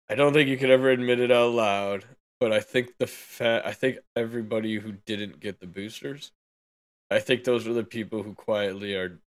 [0.10, 2.06] I don't think you could ever admit it out loud,
[2.40, 6.32] but I think the fa- I think everybody who didn't get the boosters,
[7.12, 9.20] I think those are the people who quietly are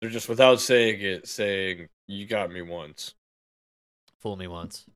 [0.00, 3.14] they're just without saying it saying you got me once,
[4.20, 4.86] Fool me once.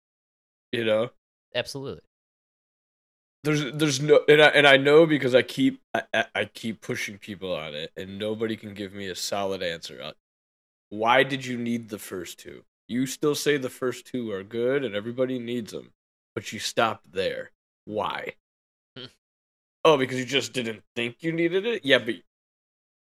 [0.72, 1.10] you know?
[1.54, 2.02] Absolutely.
[3.44, 6.04] there's there's no and I and I know because I keep I,
[6.34, 10.12] I- keep pushing people on it and nobody can give me a solid answer.
[10.90, 12.64] Why did you need the first two?
[12.93, 15.93] You still say the first two are good and everybody needs them,
[16.34, 17.51] but you stop there.
[17.86, 18.34] Why?
[18.99, 19.07] Hmm.
[19.82, 21.86] oh, because you just didn't think you needed it?
[21.86, 22.16] Yeah, but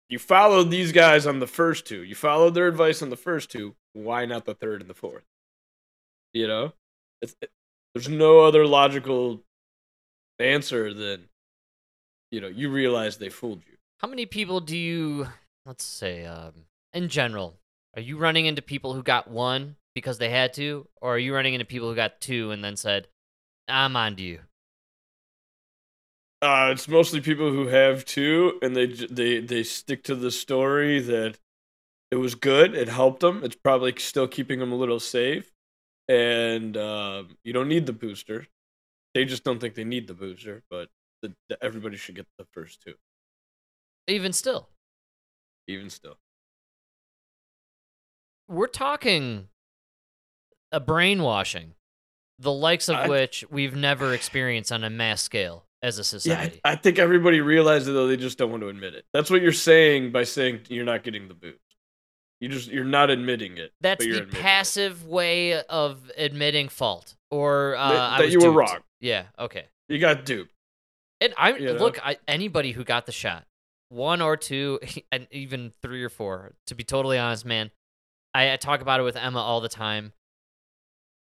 [0.09, 2.03] you followed these guys on the first two.
[2.03, 3.77] You followed their advice on the first two.
[3.93, 5.23] Why not the third and the fourth?
[6.33, 6.73] You know?
[7.21, 7.49] It's, it,
[7.93, 9.41] there's no other logical
[10.37, 11.29] answer than
[12.29, 15.29] you know you realize they fooled you How many people do you,
[15.65, 17.55] let's say, um, in general,
[17.95, 21.33] are you running into people who got one because they had to, or are you
[21.33, 23.07] running into people who got two and then said,
[23.67, 24.39] "I'm on to you"?
[26.41, 30.99] uh it's mostly people who have two and they they they stick to the story
[30.99, 31.37] that
[32.11, 35.51] it was good it helped them it's probably still keeping them a little safe
[36.07, 38.47] and um you don't need the booster.
[39.13, 40.89] They just don't think they need the booster but
[41.23, 42.93] the, the, everybody should get the first two.
[44.07, 44.69] Even still,
[45.67, 46.17] even still
[48.47, 49.47] we're talking
[50.71, 51.73] a brainwashing,
[52.39, 56.03] the likes of I- which we've never experienced on a mass scale as a yeah
[56.03, 56.61] society.
[56.65, 59.29] I, I think everybody realizes it though they just don't want to admit it that's
[59.29, 61.59] what you're saying by saying you're not getting the boost
[62.41, 64.41] you just you're not admitting it That's the admitting it.
[64.41, 68.79] passive way of admitting fault, or uh, That- that you were wrong.
[68.99, 69.25] Yeah.
[69.37, 69.65] Okay.
[69.87, 70.51] you got duped
[71.21, 71.73] And I You know?
[71.73, 73.45] look, I, anybody who got the shot,
[73.89, 74.79] one or two,
[75.11, 76.53] and even three or four.
[76.67, 77.69] To be totally honest, man,
[78.37, 80.13] I, I talk about it with Emma all the time.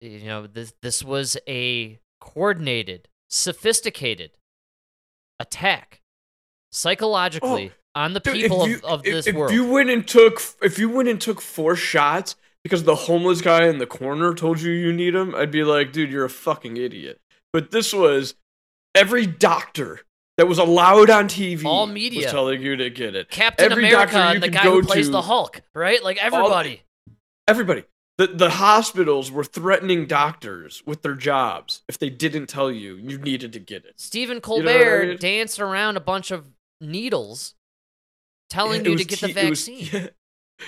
[0.03, 4.33] You know, this this was a coordinated, sophisticated
[5.41, 6.03] attack,
[6.73, 9.53] psychologically oh, on the Oh, Dude, people you, of, of if- this if world.
[9.53, 13.67] you went and took if you went and took four shots because the homeless guy
[13.67, 16.77] in the corner told you you need him, I'd be like, dude, you're a fucking
[16.77, 17.19] idiot.
[17.53, 18.35] But this was
[18.95, 20.01] every doctor
[20.37, 22.23] that was allowed on TV All media.
[22.25, 23.31] was telling you to get it.
[23.31, 26.03] Captain every America doctor you and the guy who plays to- the Hulk, right?
[26.05, 26.83] Like everybody.
[27.49, 27.85] Everybody.
[28.19, 33.19] The the hospitals were threatening doctors with their jobs if they didn't tell you you
[33.19, 34.01] needed to get it.
[34.01, 35.17] Stephen You know I Colbert mean?
[35.19, 37.55] danced around a bunch of needles,
[38.49, 39.89] telling It you to get the T- it was- vaccine.
[39.93, 40.09] yeah.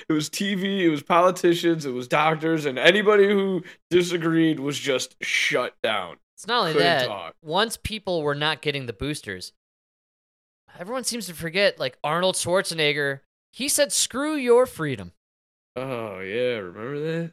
[0.06, 5.16] It was TV, it was politicians, it was doctors, and anybody who disagreed was just
[5.22, 6.18] shut down.
[6.36, 7.06] It's not only Couldn't that.
[7.06, 7.34] talk.
[7.42, 9.54] Once people were not getting the boosters,
[10.78, 11.78] everyone seems to forget.
[11.78, 13.20] Like Arnold Schwarzenegger,
[13.54, 15.12] he said, "Screw your freedom."
[15.78, 17.32] Oh yeah, remember that?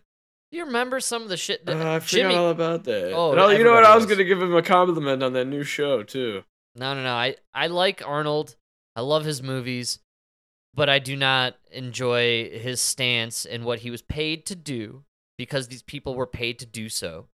[0.52, 2.36] You remember some of the shit that Uh, I forgot Jimmy?
[2.36, 3.12] all about that.
[3.14, 3.84] Oh, And I'll- you know what?
[3.86, 6.44] I was gonna give him a compliment on that new show too.
[6.76, 7.14] No, no, no.
[7.14, 8.56] I I like Arnold.
[8.96, 10.00] I love his movies,
[10.74, 15.04] but I do not enjoy his stance and what he was paid to do
[15.38, 17.28] because these people were paid to do so.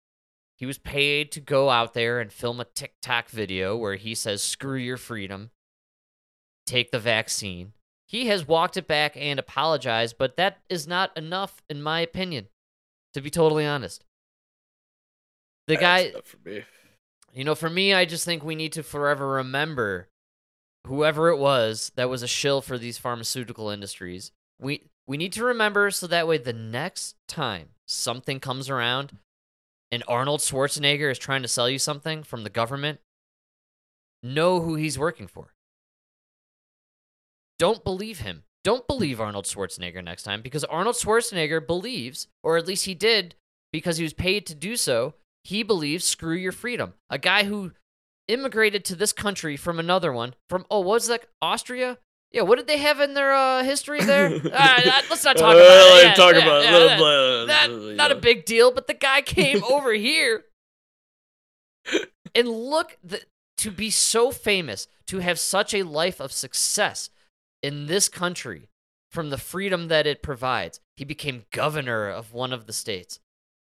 [0.57, 4.41] He was paid to go out there and film a TikTok video where he says,
[4.43, 5.51] "Screw your freedom.
[6.65, 7.73] Take the vaccine."
[8.09, 12.47] He has walked it back and apologized, but that is not enough in my opinion.
[13.13, 14.03] To be totally honest.
[15.67, 16.63] The That's guy for me.
[17.33, 20.07] you know, for me, I just think we need to forever remember
[20.87, 24.31] whoever it was that was a shill for these pharmaceutical industries.
[24.59, 29.17] We we need to remember so that way the next time something comes around
[29.91, 32.99] and Arnold Schwarzenegger is trying to sell you something from the government,
[34.21, 35.53] know who he's working for.
[37.59, 38.43] Don't believe him.
[38.63, 43.35] Don't believe Arnold Schwarzenegger next time because Arnold Schwarzenegger believes, or at least he did
[43.71, 46.93] because he was paid to do so, he believes screw your freedom.
[47.09, 47.71] A guy who
[48.27, 51.25] immigrated to this country from another one, from, oh, what was that?
[51.41, 51.97] Austria?
[52.31, 54.29] Yeah, what did they have in their uh, history there?
[54.39, 56.03] Let's not talk about it.
[56.03, 56.65] Yeah, talk yeah, about it.
[56.65, 60.45] yeah, that- blah, that- blah, not a big deal, but the guy came over here
[62.35, 63.21] and look the,
[63.57, 67.09] to be so famous, to have such a life of success
[67.61, 68.69] in this country
[69.11, 70.79] from the freedom that it provides.
[70.95, 73.19] He became governor of one of the states.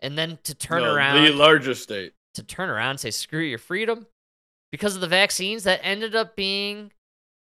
[0.00, 2.12] And then to turn No, around the largest state.
[2.34, 4.06] to turn around and say screw your freedom
[4.70, 6.92] because of the vaccines that ended up being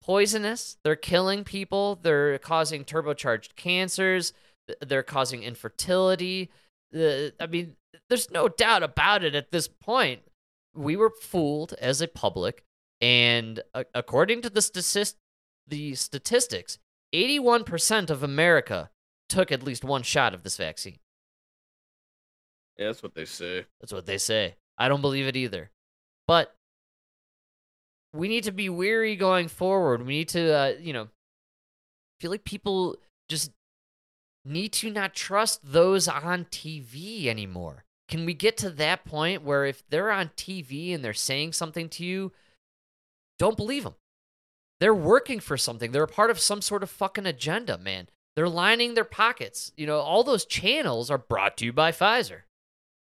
[0.04, 0.78] poisonous.
[0.84, 2.00] They're killing people.
[2.02, 4.34] They're causing turbocharged cancers.
[4.82, 6.50] They're causing infertility.
[6.92, 7.76] The I mean,
[8.10, 10.22] there's no doubt about it at this point.
[10.74, 12.64] We were fooled as a public,
[13.02, 14.62] and uh, according to the
[15.68, 16.80] the statistics,
[17.14, 18.90] 81% of America
[19.30, 21.00] took at least one shot of this vaccine.
[22.78, 23.66] Yeah, that's what they say.
[23.82, 24.56] That's what they say.
[24.78, 25.72] I don't believe it either.
[26.28, 26.56] But
[28.14, 30.06] we need to be weary going forward.
[30.06, 31.08] We need to, uh, you know,
[32.20, 32.98] feel like people
[33.30, 33.52] just
[34.46, 37.84] need to not trust those on TV anymore.
[38.08, 41.90] can we get to that point where if they're on TV and they're saying something
[41.90, 42.32] to you,
[43.38, 43.96] don't believe them.
[44.80, 45.92] They're working for something.
[45.92, 48.10] They're a part of some sort of fucking agenda, man.
[48.36, 49.72] They're lining their pockets.
[49.76, 52.42] You know, all those channels are brought to you by Pfizer.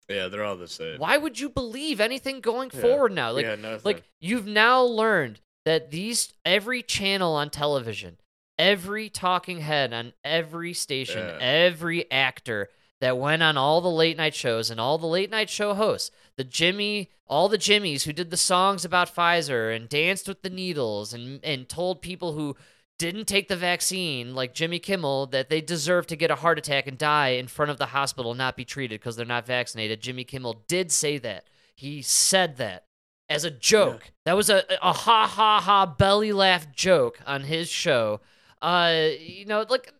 [0.09, 0.99] Yeah, they're all the same.
[0.99, 2.81] Why would you believe anything going Yeah.
[2.81, 3.33] forward now?
[3.33, 8.19] Like, yeah, like you've now learned that these every channel on television,
[8.59, 11.39] every talking head on every station, Yeah.
[11.41, 12.69] every actor
[13.03, 16.13] that went on all the late night shows and all the late night show hosts,
[16.37, 20.49] the Jimmy, all the Jimmys who did the songs about Pfizer and danced with the
[20.49, 22.55] needles and and told people who
[23.01, 26.87] didn't take the vaccine, like Jimmy Kimmel, that they deserve to get a heart attack
[26.87, 30.01] and die in front of the hospital, not be treated because they're not vaccinated.
[30.01, 31.49] Jimmy Kimmel did say that.
[31.75, 32.85] He said that
[33.29, 34.13] as a joke.
[34.27, 38.21] That was a, a ha ha ha belly laugh joke on his show.
[38.61, 39.93] Uh, you know, like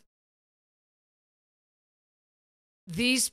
[2.93, 3.31] these.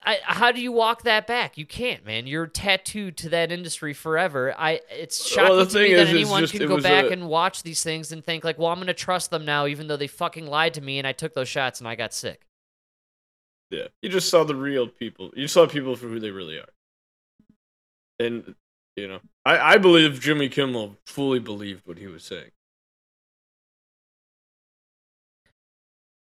[0.00, 1.58] I, how do you walk that back?
[1.58, 2.28] You can't, man.
[2.28, 4.54] You're tattooed to that industry forever.
[4.56, 4.80] I.
[4.90, 7.28] It's shocking Well, to me that is, it's anyone just- can go back a- and
[7.28, 9.96] watch these things and think like, well, I'm going to trust them now, even though
[9.96, 12.46] they fucking lied to me and I took those shots and I got sick.
[13.70, 15.30] Yeah, you just saw the real people.
[15.36, 16.68] You saw people for who they really are.
[18.20, 18.54] And
[18.96, 22.50] you know, I I believe Jimmy Kimmel fully believed what he was saying.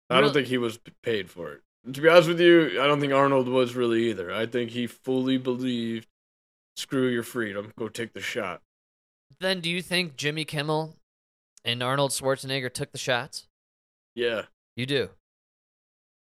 [0.09, 1.61] I don't think he was paid for it.
[1.93, 4.31] To be honest with you, I don't think Arnold was really either.
[4.33, 6.07] I think he fully believed,
[6.75, 8.61] screw your freedom, go take the shot.
[9.39, 10.95] Then do you think Jimmy Kimmel
[11.63, 13.47] and Arnold Schwarzenegger took the shots?
[14.15, 14.43] Yeah,
[14.75, 15.09] You do.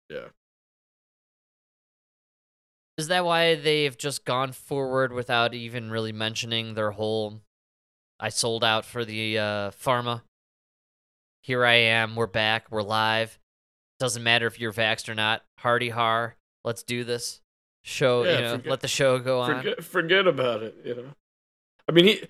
[0.08, 0.28] yeah.
[2.98, 7.40] Is that why they've just gone forward without even really mentioning their whole
[8.20, 10.20] I sold out for the uh, pharma?
[11.42, 13.38] Here I am, we're back, we're live.
[14.00, 15.42] Doesn't matter if you're vaxxed or not.
[15.58, 17.40] Hardy har, let's do this.
[17.84, 19.56] Show, Yeah, you know, forget- let the show go on.
[19.62, 20.74] Forget forget about it.
[20.84, 21.14] You know,
[21.88, 22.22] I mean, he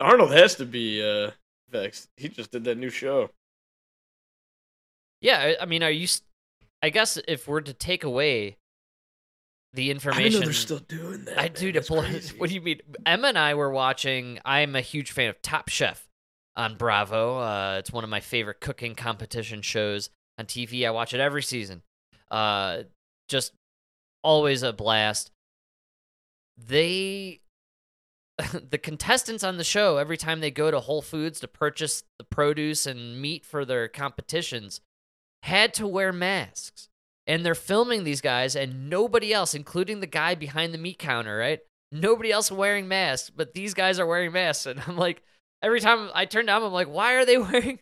[0.00, 1.32] Arnold has to be uh
[1.68, 2.08] vexed.
[2.16, 3.30] He just did that new show.
[5.20, 6.08] Yeah, I- I mean, are you?
[6.82, 8.56] I guess if we're to take away
[9.74, 11.38] the I information, know they're still doing that.
[11.38, 11.52] I man.
[11.52, 11.72] do.
[11.82, 12.38] Crazy.
[12.38, 12.80] what do you mean?
[13.06, 14.38] Emma and I were watching.
[14.44, 16.08] I'm a huge fan of Top Chef
[16.56, 17.38] on Bravo.
[17.38, 20.86] Uh, it's one of my favorite cooking competition shows on TV.
[20.86, 21.82] I watch it every season.
[22.30, 22.82] Uh,
[23.28, 23.52] just
[24.24, 25.30] always a blast.
[26.58, 27.40] They,
[28.70, 32.24] the contestants on the show, every time they go to Whole Foods to purchase the
[32.24, 34.80] produce and meat for their competitions,
[35.42, 36.88] had to wear masks
[37.26, 41.38] and they're filming these guys and nobody else including the guy behind the meat counter
[41.38, 41.60] right
[41.90, 45.22] nobody else wearing masks but these guys are wearing masks and i'm like
[45.62, 47.78] every time i turn down i'm like why are they wearing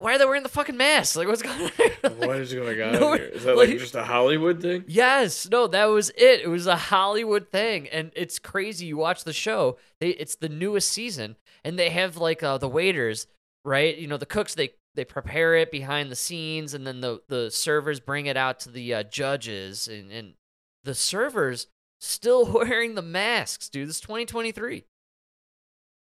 [0.00, 1.70] why are they wearing the fucking masks like what's going on
[2.18, 3.24] What is going on No, here?
[3.24, 4.84] Is that like like- just a Hollywood thing?
[4.86, 6.40] Yes, no, that was it.
[6.40, 8.86] It was a Hollywood thing, and it's crazy.
[8.86, 12.68] You watch the show; they it's the newest season, and they have like uh, the
[12.68, 13.26] waiters,
[13.64, 13.96] right?
[13.96, 17.50] You know, the cooks they they prepare it behind the scenes, and then the the
[17.50, 20.34] servers bring it out to the uh, judges, and and
[20.84, 21.66] the servers
[22.00, 23.88] still wearing the masks, dude.
[23.88, 24.84] This is 2023.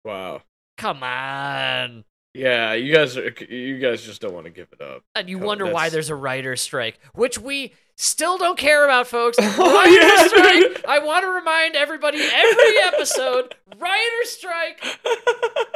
[0.06, 0.42] Wow.
[0.78, 2.06] Come on.
[2.34, 5.04] Yeah, you guys are you guys just don't want to give it up.
[5.16, 9.38] And you wonder why there's a writer's strike, which we still don't care about, folks.
[9.42, 10.86] Oh, yeah, strike.
[10.88, 14.82] I want to remind everybody every episode, writer's strike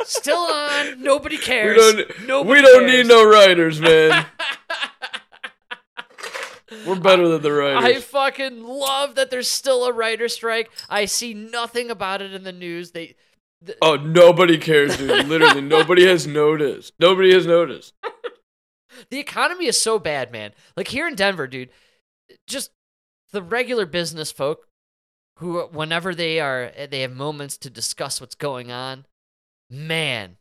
[0.06, 1.04] still on.
[1.04, 1.76] Nobody we cares.
[1.78, 3.06] don't Nobody we don't cares.
[3.06, 4.26] need no writers, man.
[6.88, 7.84] We're better than the writers.
[7.84, 10.72] I fucking love that there's still a writer's strike.
[10.90, 12.92] I see nothing about it in the news.
[12.92, 13.16] They
[13.82, 15.28] oh, nobody cares, dude.
[15.28, 16.94] Literally, nobody has noticed.
[17.00, 17.94] Nobody has noticed.
[19.10, 20.52] the economy is so bad, man.
[20.76, 21.70] Like here in Denver, dude,
[22.48, 22.72] just
[23.32, 24.68] the regular business folk
[25.40, 29.06] who, whenever they are, they have moments to discuss what's going on.
[29.70, 30.38] Man,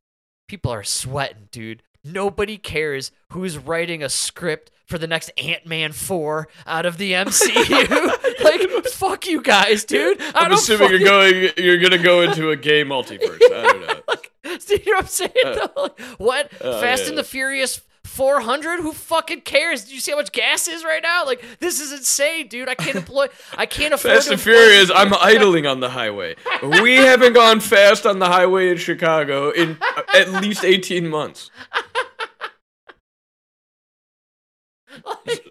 [0.49, 1.83] people are sweating, dude.
[2.05, 7.13] Nobody cares who's writing a script for the next Ant Man 4 out of the
[7.13, 8.45] MCU.
[8.45, 10.21] like, fuck you guys, dude.
[10.21, 13.41] I I'm don't assuming you're going you're gonna go into a gay multiverse.
[13.43, 14.01] I don't know.
[14.09, 15.33] like, you know what I'm saying?
[15.45, 15.69] Uh.
[15.77, 16.53] Like, what?
[16.61, 17.09] oh, Fast yeah.
[17.11, 18.81] and the Furious 400?
[18.81, 19.85] Who fucking cares?
[19.85, 21.25] Do you see how much gas is right now?
[21.25, 22.69] Like, this is insane, dude.
[22.69, 23.27] I can't employ.
[23.57, 24.15] I can't afford.
[24.15, 26.37] Fast and Furious, I'm idling on the highway.
[26.63, 31.51] We haven't gone fast on the highway in Chicago in uh, at least 18 months.
[35.27, 35.51] Like,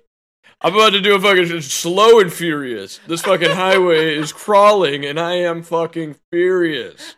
[0.61, 3.01] I'm about to do a fucking slow and furious.
[3.07, 7.15] This fucking highway is crawling and I am fucking furious.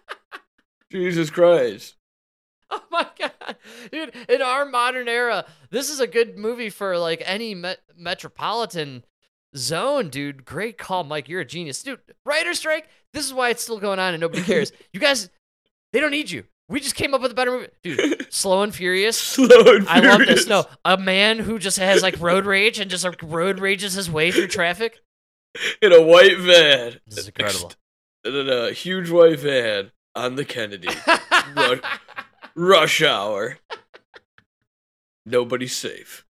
[0.90, 1.93] Jesus Christ.
[2.80, 3.56] oh my god,
[3.92, 4.14] dude!
[4.28, 9.04] In our modern era, this is a good movie for like any met- metropolitan
[9.56, 10.44] zone, dude.
[10.44, 11.28] Great call, Mike.
[11.28, 12.00] You're a genius, dude.
[12.24, 12.88] Writer strike.
[13.12, 14.72] This is why it's still going on and nobody cares.
[14.92, 15.30] you guys,
[15.92, 16.44] they don't need you.
[16.68, 18.26] We just came up with a better movie, dude.
[18.32, 19.18] Slow and Furious.
[19.18, 19.88] Slow and Furious.
[19.88, 20.46] I love this.
[20.46, 24.10] No, a man who just has like road rage and just like road rages his
[24.10, 24.98] way through traffic.
[25.82, 26.98] in a white van.
[27.06, 27.72] This is incredible.
[28.24, 30.88] In a uh, huge white van on the Kennedy.
[32.56, 33.58] Rush hour.
[35.26, 36.24] Nobody's safe.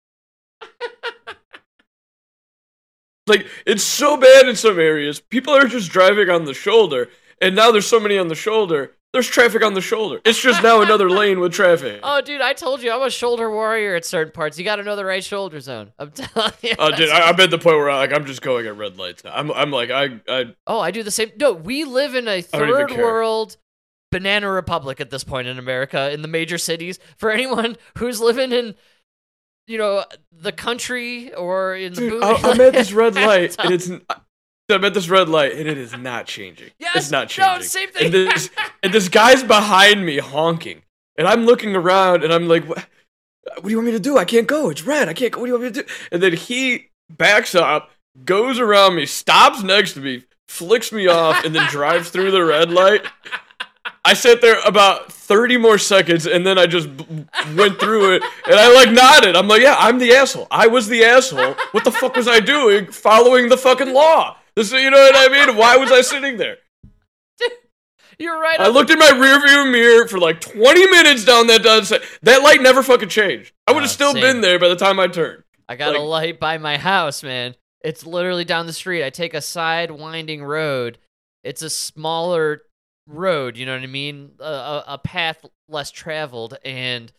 [3.26, 5.22] Like, it's so bad in some areas.
[5.22, 7.10] People are just driving on the shoulder,
[7.42, 8.92] and now there's so many on the shoulder.
[9.14, 10.20] There's traffic on the shoulder.
[10.26, 12.00] It's just now another lane with traffic.
[12.04, 14.58] Oh, dude, I told you I'm a shoulder warrior at certain parts.
[14.58, 15.94] You got to know the right shoulder zone.
[16.00, 16.74] I'm telling you.
[16.80, 18.98] Oh, dude, I, I'm at the point where I, like I'm just going at red
[18.98, 19.22] lights.
[19.24, 21.32] I'm, I'm like, I, I, Oh, I do the same.
[21.40, 23.56] No, we live in a third world
[24.14, 26.99] banana republic at this point in America, in the major cities.
[27.18, 28.76] For anyone who's living in,
[29.68, 33.74] you know, the country or in the dude, I, I'm at this red light, and
[33.74, 33.89] it's,
[34.70, 36.70] I'm at this red light, and it is not changing.
[36.80, 37.55] Yes, it's not changing.
[37.55, 38.05] no, same thing.
[38.05, 38.49] And this,
[38.82, 40.84] and this guy's behind me honking,
[41.18, 42.86] and I'm looking around, and I'm like, what,
[43.55, 44.18] what do you want me to do?
[44.18, 44.70] I can't go.
[44.70, 45.09] It's red.
[45.09, 45.41] I can't go.
[45.41, 45.93] What do you want me to do?
[46.11, 47.91] And then he backs up,
[48.24, 52.43] goes around me, stops next to me, flicks me off, and then drives through the
[52.43, 53.05] red light.
[54.06, 57.06] I sat there about 30 more seconds and then I just b-
[57.56, 59.36] went through it and I like nodded.
[59.38, 60.47] I'm like, yeah, I'm the asshole.
[60.51, 61.56] I was the asshole.
[61.72, 64.36] What the fuck was I doing following the fucking law?
[64.56, 65.56] This, you know what I mean?
[65.56, 66.58] Why was I sitting there?
[68.20, 68.60] You're right.
[68.60, 71.64] I looked in my rearview mirror for like 20 minutes down that.
[72.24, 73.54] That light never fucking changed.
[73.68, 74.22] I would have Uh, still same.
[74.22, 75.43] been there by the time I turned.
[75.68, 77.56] I got a light by my house, man.
[77.82, 79.04] It's literally down the street.
[79.04, 80.97] I take a side winding road.
[81.43, 82.62] It's a smaller
[83.08, 84.32] road, you know what I mean?
[84.39, 86.58] A, a, a path less traveled.
[86.64, 87.12] And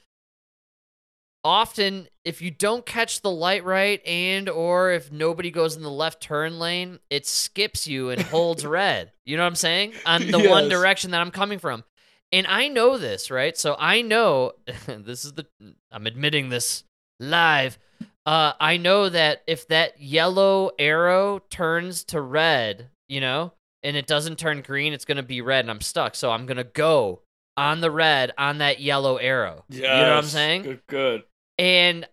[1.42, 5.90] often, if you don't catch the light right, and or if nobody goes in the
[5.90, 9.12] left turn lane, it skips you and holds red.
[9.26, 9.92] You know what I'm saying?
[10.06, 11.84] On the one direction that I'm coming from.
[12.32, 13.56] And I know this, right?
[13.56, 14.52] So I know
[14.86, 15.46] this is the
[15.92, 16.82] I'm admitting this
[17.20, 17.78] live.
[18.26, 23.52] Uh, I know that if that yellow arrow turns to red, you know,
[23.84, 26.14] and it doesn't turn green, it's gonna be red, and I'm stuck.
[26.16, 27.20] So I'm gonna go
[27.56, 29.64] on the red on that yellow arrow.
[29.68, 30.62] You know what I'm saying?
[30.62, 31.22] Good, good.
[31.56, 32.08] And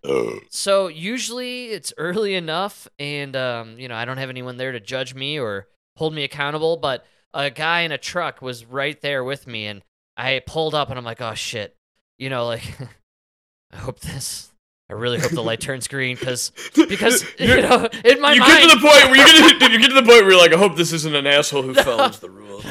[0.49, 4.79] so usually it's early enough, and um, you know I don't have anyone there to
[4.79, 5.67] judge me or
[5.97, 6.77] hold me accountable.
[6.77, 9.81] But a guy in a truck was right there with me, and
[10.15, 11.75] I pulled up, and I'm like, oh shit,
[12.19, 12.63] you know, like
[13.71, 14.50] I hope this.
[14.91, 18.51] I really hope the light turns green because because you know in my you mind
[18.51, 20.37] get to the point where you get to, you get to the point where you're
[20.37, 22.65] like, I hope this isn't an asshole who follows the rules.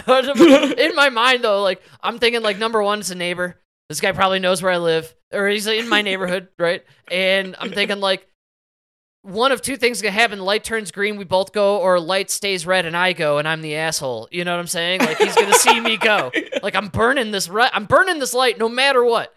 [0.79, 3.59] in my mind though, like I'm thinking like number one, it's a neighbor.
[3.89, 6.85] This guy probably knows where I live, or he's in my neighborhood, right?
[7.11, 8.29] And I'm thinking like
[9.23, 12.67] one of two things gonna happen: light turns green, we both go, or light stays
[12.67, 14.29] red and I go, and I'm the asshole.
[14.31, 15.01] You know what I'm saying?
[15.01, 16.31] Like he's gonna see me go.
[16.63, 17.71] Like I'm burning this right.
[17.73, 19.35] I'm burning this light no matter what.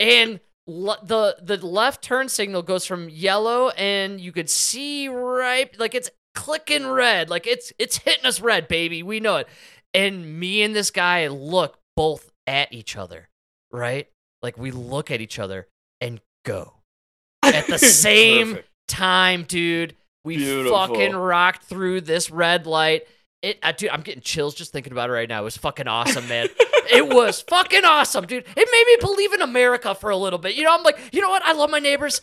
[0.00, 5.76] And le- the the left turn signal goes from yellow, and you could see right,
[5.78, 9.02] like it's clicking red, like it's it's hitting us red, baby.
[9.02, 9.48] We know it.
[9.92, 13.28] And me and this guy look both at each other,
[13.70, 14.08] right?
[14.42, 15.68] Like we look at each other
[16.00, 16.74] and go
[17.42, 18.58] at the same
[18.88, 19.94] time, dude.
[20.24, 20.78] We Beautiful.
[20.78, 23.06] fucking rocked through this red light.
[23.44, 25.42] It, uh, dude, I'm getting chills just thinking about it right now.
[25.42, 26.48] It was fucking awesome, man.
[26.90, 28.44] it was fucking awesome, dude.
[28.56, 30.54] It made me believe in America for a little bit.
[30.54, 31.44] You know, I'm like, you know what?
[31.44, 32.22] I love my neighbors.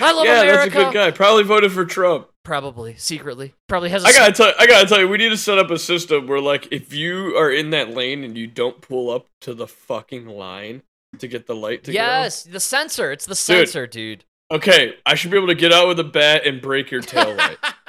[0.00, 0.70] I love yeah, America.
[0.70, 1.10] that's a good guy.
[1.10, 2.28] Probably voted for Trump.
[2.42, 3.52] Probably secretly.
[3.68, 4.02] Probably has.
[4.02, 6.26] a I gotta tell, I gotta tell you, we need to set up a system
[6.26, 9.66] where, like, if you are in that lane and you don't pull up to the
[9.66, 10.82] fucking line
[11.18, 13.12] to get the light to go, yes, the sensor.
[13.12, 14.24] It's the sensor, dude.
[14.50, 17.34] Okay, I should be able to get out with a bat and break your tail
[17.34, 17.58] light.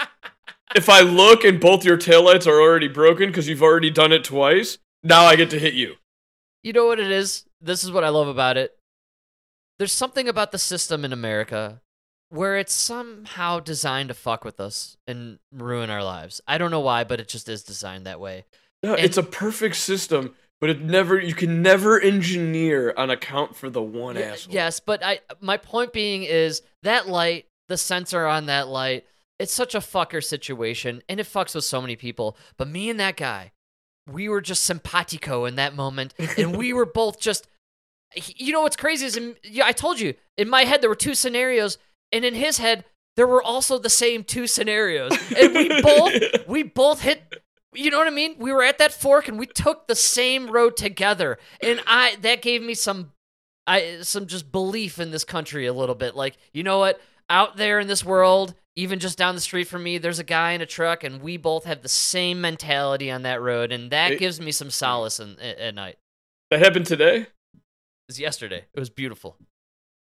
[0.76, 4.24] if I look and both your taillights are already broken because you've already done it
[4.24, 5.96] twice, now I get to hit you.
[6.64, 7.46] You know what it is?
[7.62, 8.78] This is what I love about it.
[9.80, 11.82] There's something about the system in America
[12.30, 16.42] where it's somehow designed to fuck with us and ruin our lives.
[16.48, 18.46] I don't know why, but it just is designed that way.
[18.84, 23.56] No, And- it's a perfect system, but it never you can never engineer an account
[23.56, 24.54] for the one asshole.
[24.54, 29.06] Yes, but I my point being is that light, the sensor on that light,
[29.40, 32.38] it's such a fucker situation and it fucks with so many people.
[32.58, 33.52] But me and that guy,
[34.12, 37.48] we were just simpatico in that moment and we were both just
[38.16, 40.96] you know what's crazy is in, yeah, I told you in my head there were
[40.96, 41.78] two scenarios
[42.14, 42.86] and in his head
[43.18, 46.14] there were also the same two scenarios and we both
[46.48, 47.42] we both hit
[47.74, 48.36] you know what I mean?
[48.40, 51.38] We were at that fork and we took the same road together.
[51.62, 53.12] And I that gave me some
[53.68, 56.16] I some just belief in this country a little bit.
[56.16, 57.02] Like, you know what?
[57.30, 60.52] out there in this world, even just down the street from me, there's a guy
[60.52, 64.14] in a truck, and we both have the same mentality on that road, and that
[64.14, 65.98] It- gives me some solace in, at, at night.
[66.52, 67.18] That happened today.
[67.22, 67.30] It
[68.10, 68.66] was yesterday.
[68.74, 69.38] It was beautiful.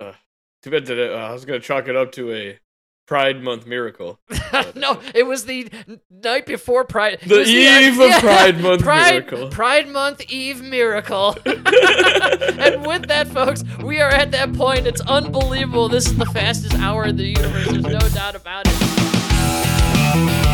[0.01, 1.13] Too bad today.
[1.13, 2.59] Uh, I was gonna chalk it up to a
[3.07, 4.21] Pride Month miracle.
[4.75, 5.69] no, it was the
[6.11, 7.19] night before Pride.
[7.27, 9.51] The eve of Pride Month Pride, miracle.
[9.51, 11.37] Pride Month Eve miracle.
[11.45, 14.87] and with that, folks, we are at that point.
[14.87, 15.89] It's unbelievable.
[15.89, 17.69] This is the fastest hour in the universe.
[17.69, 20.52] There's no doubt about it.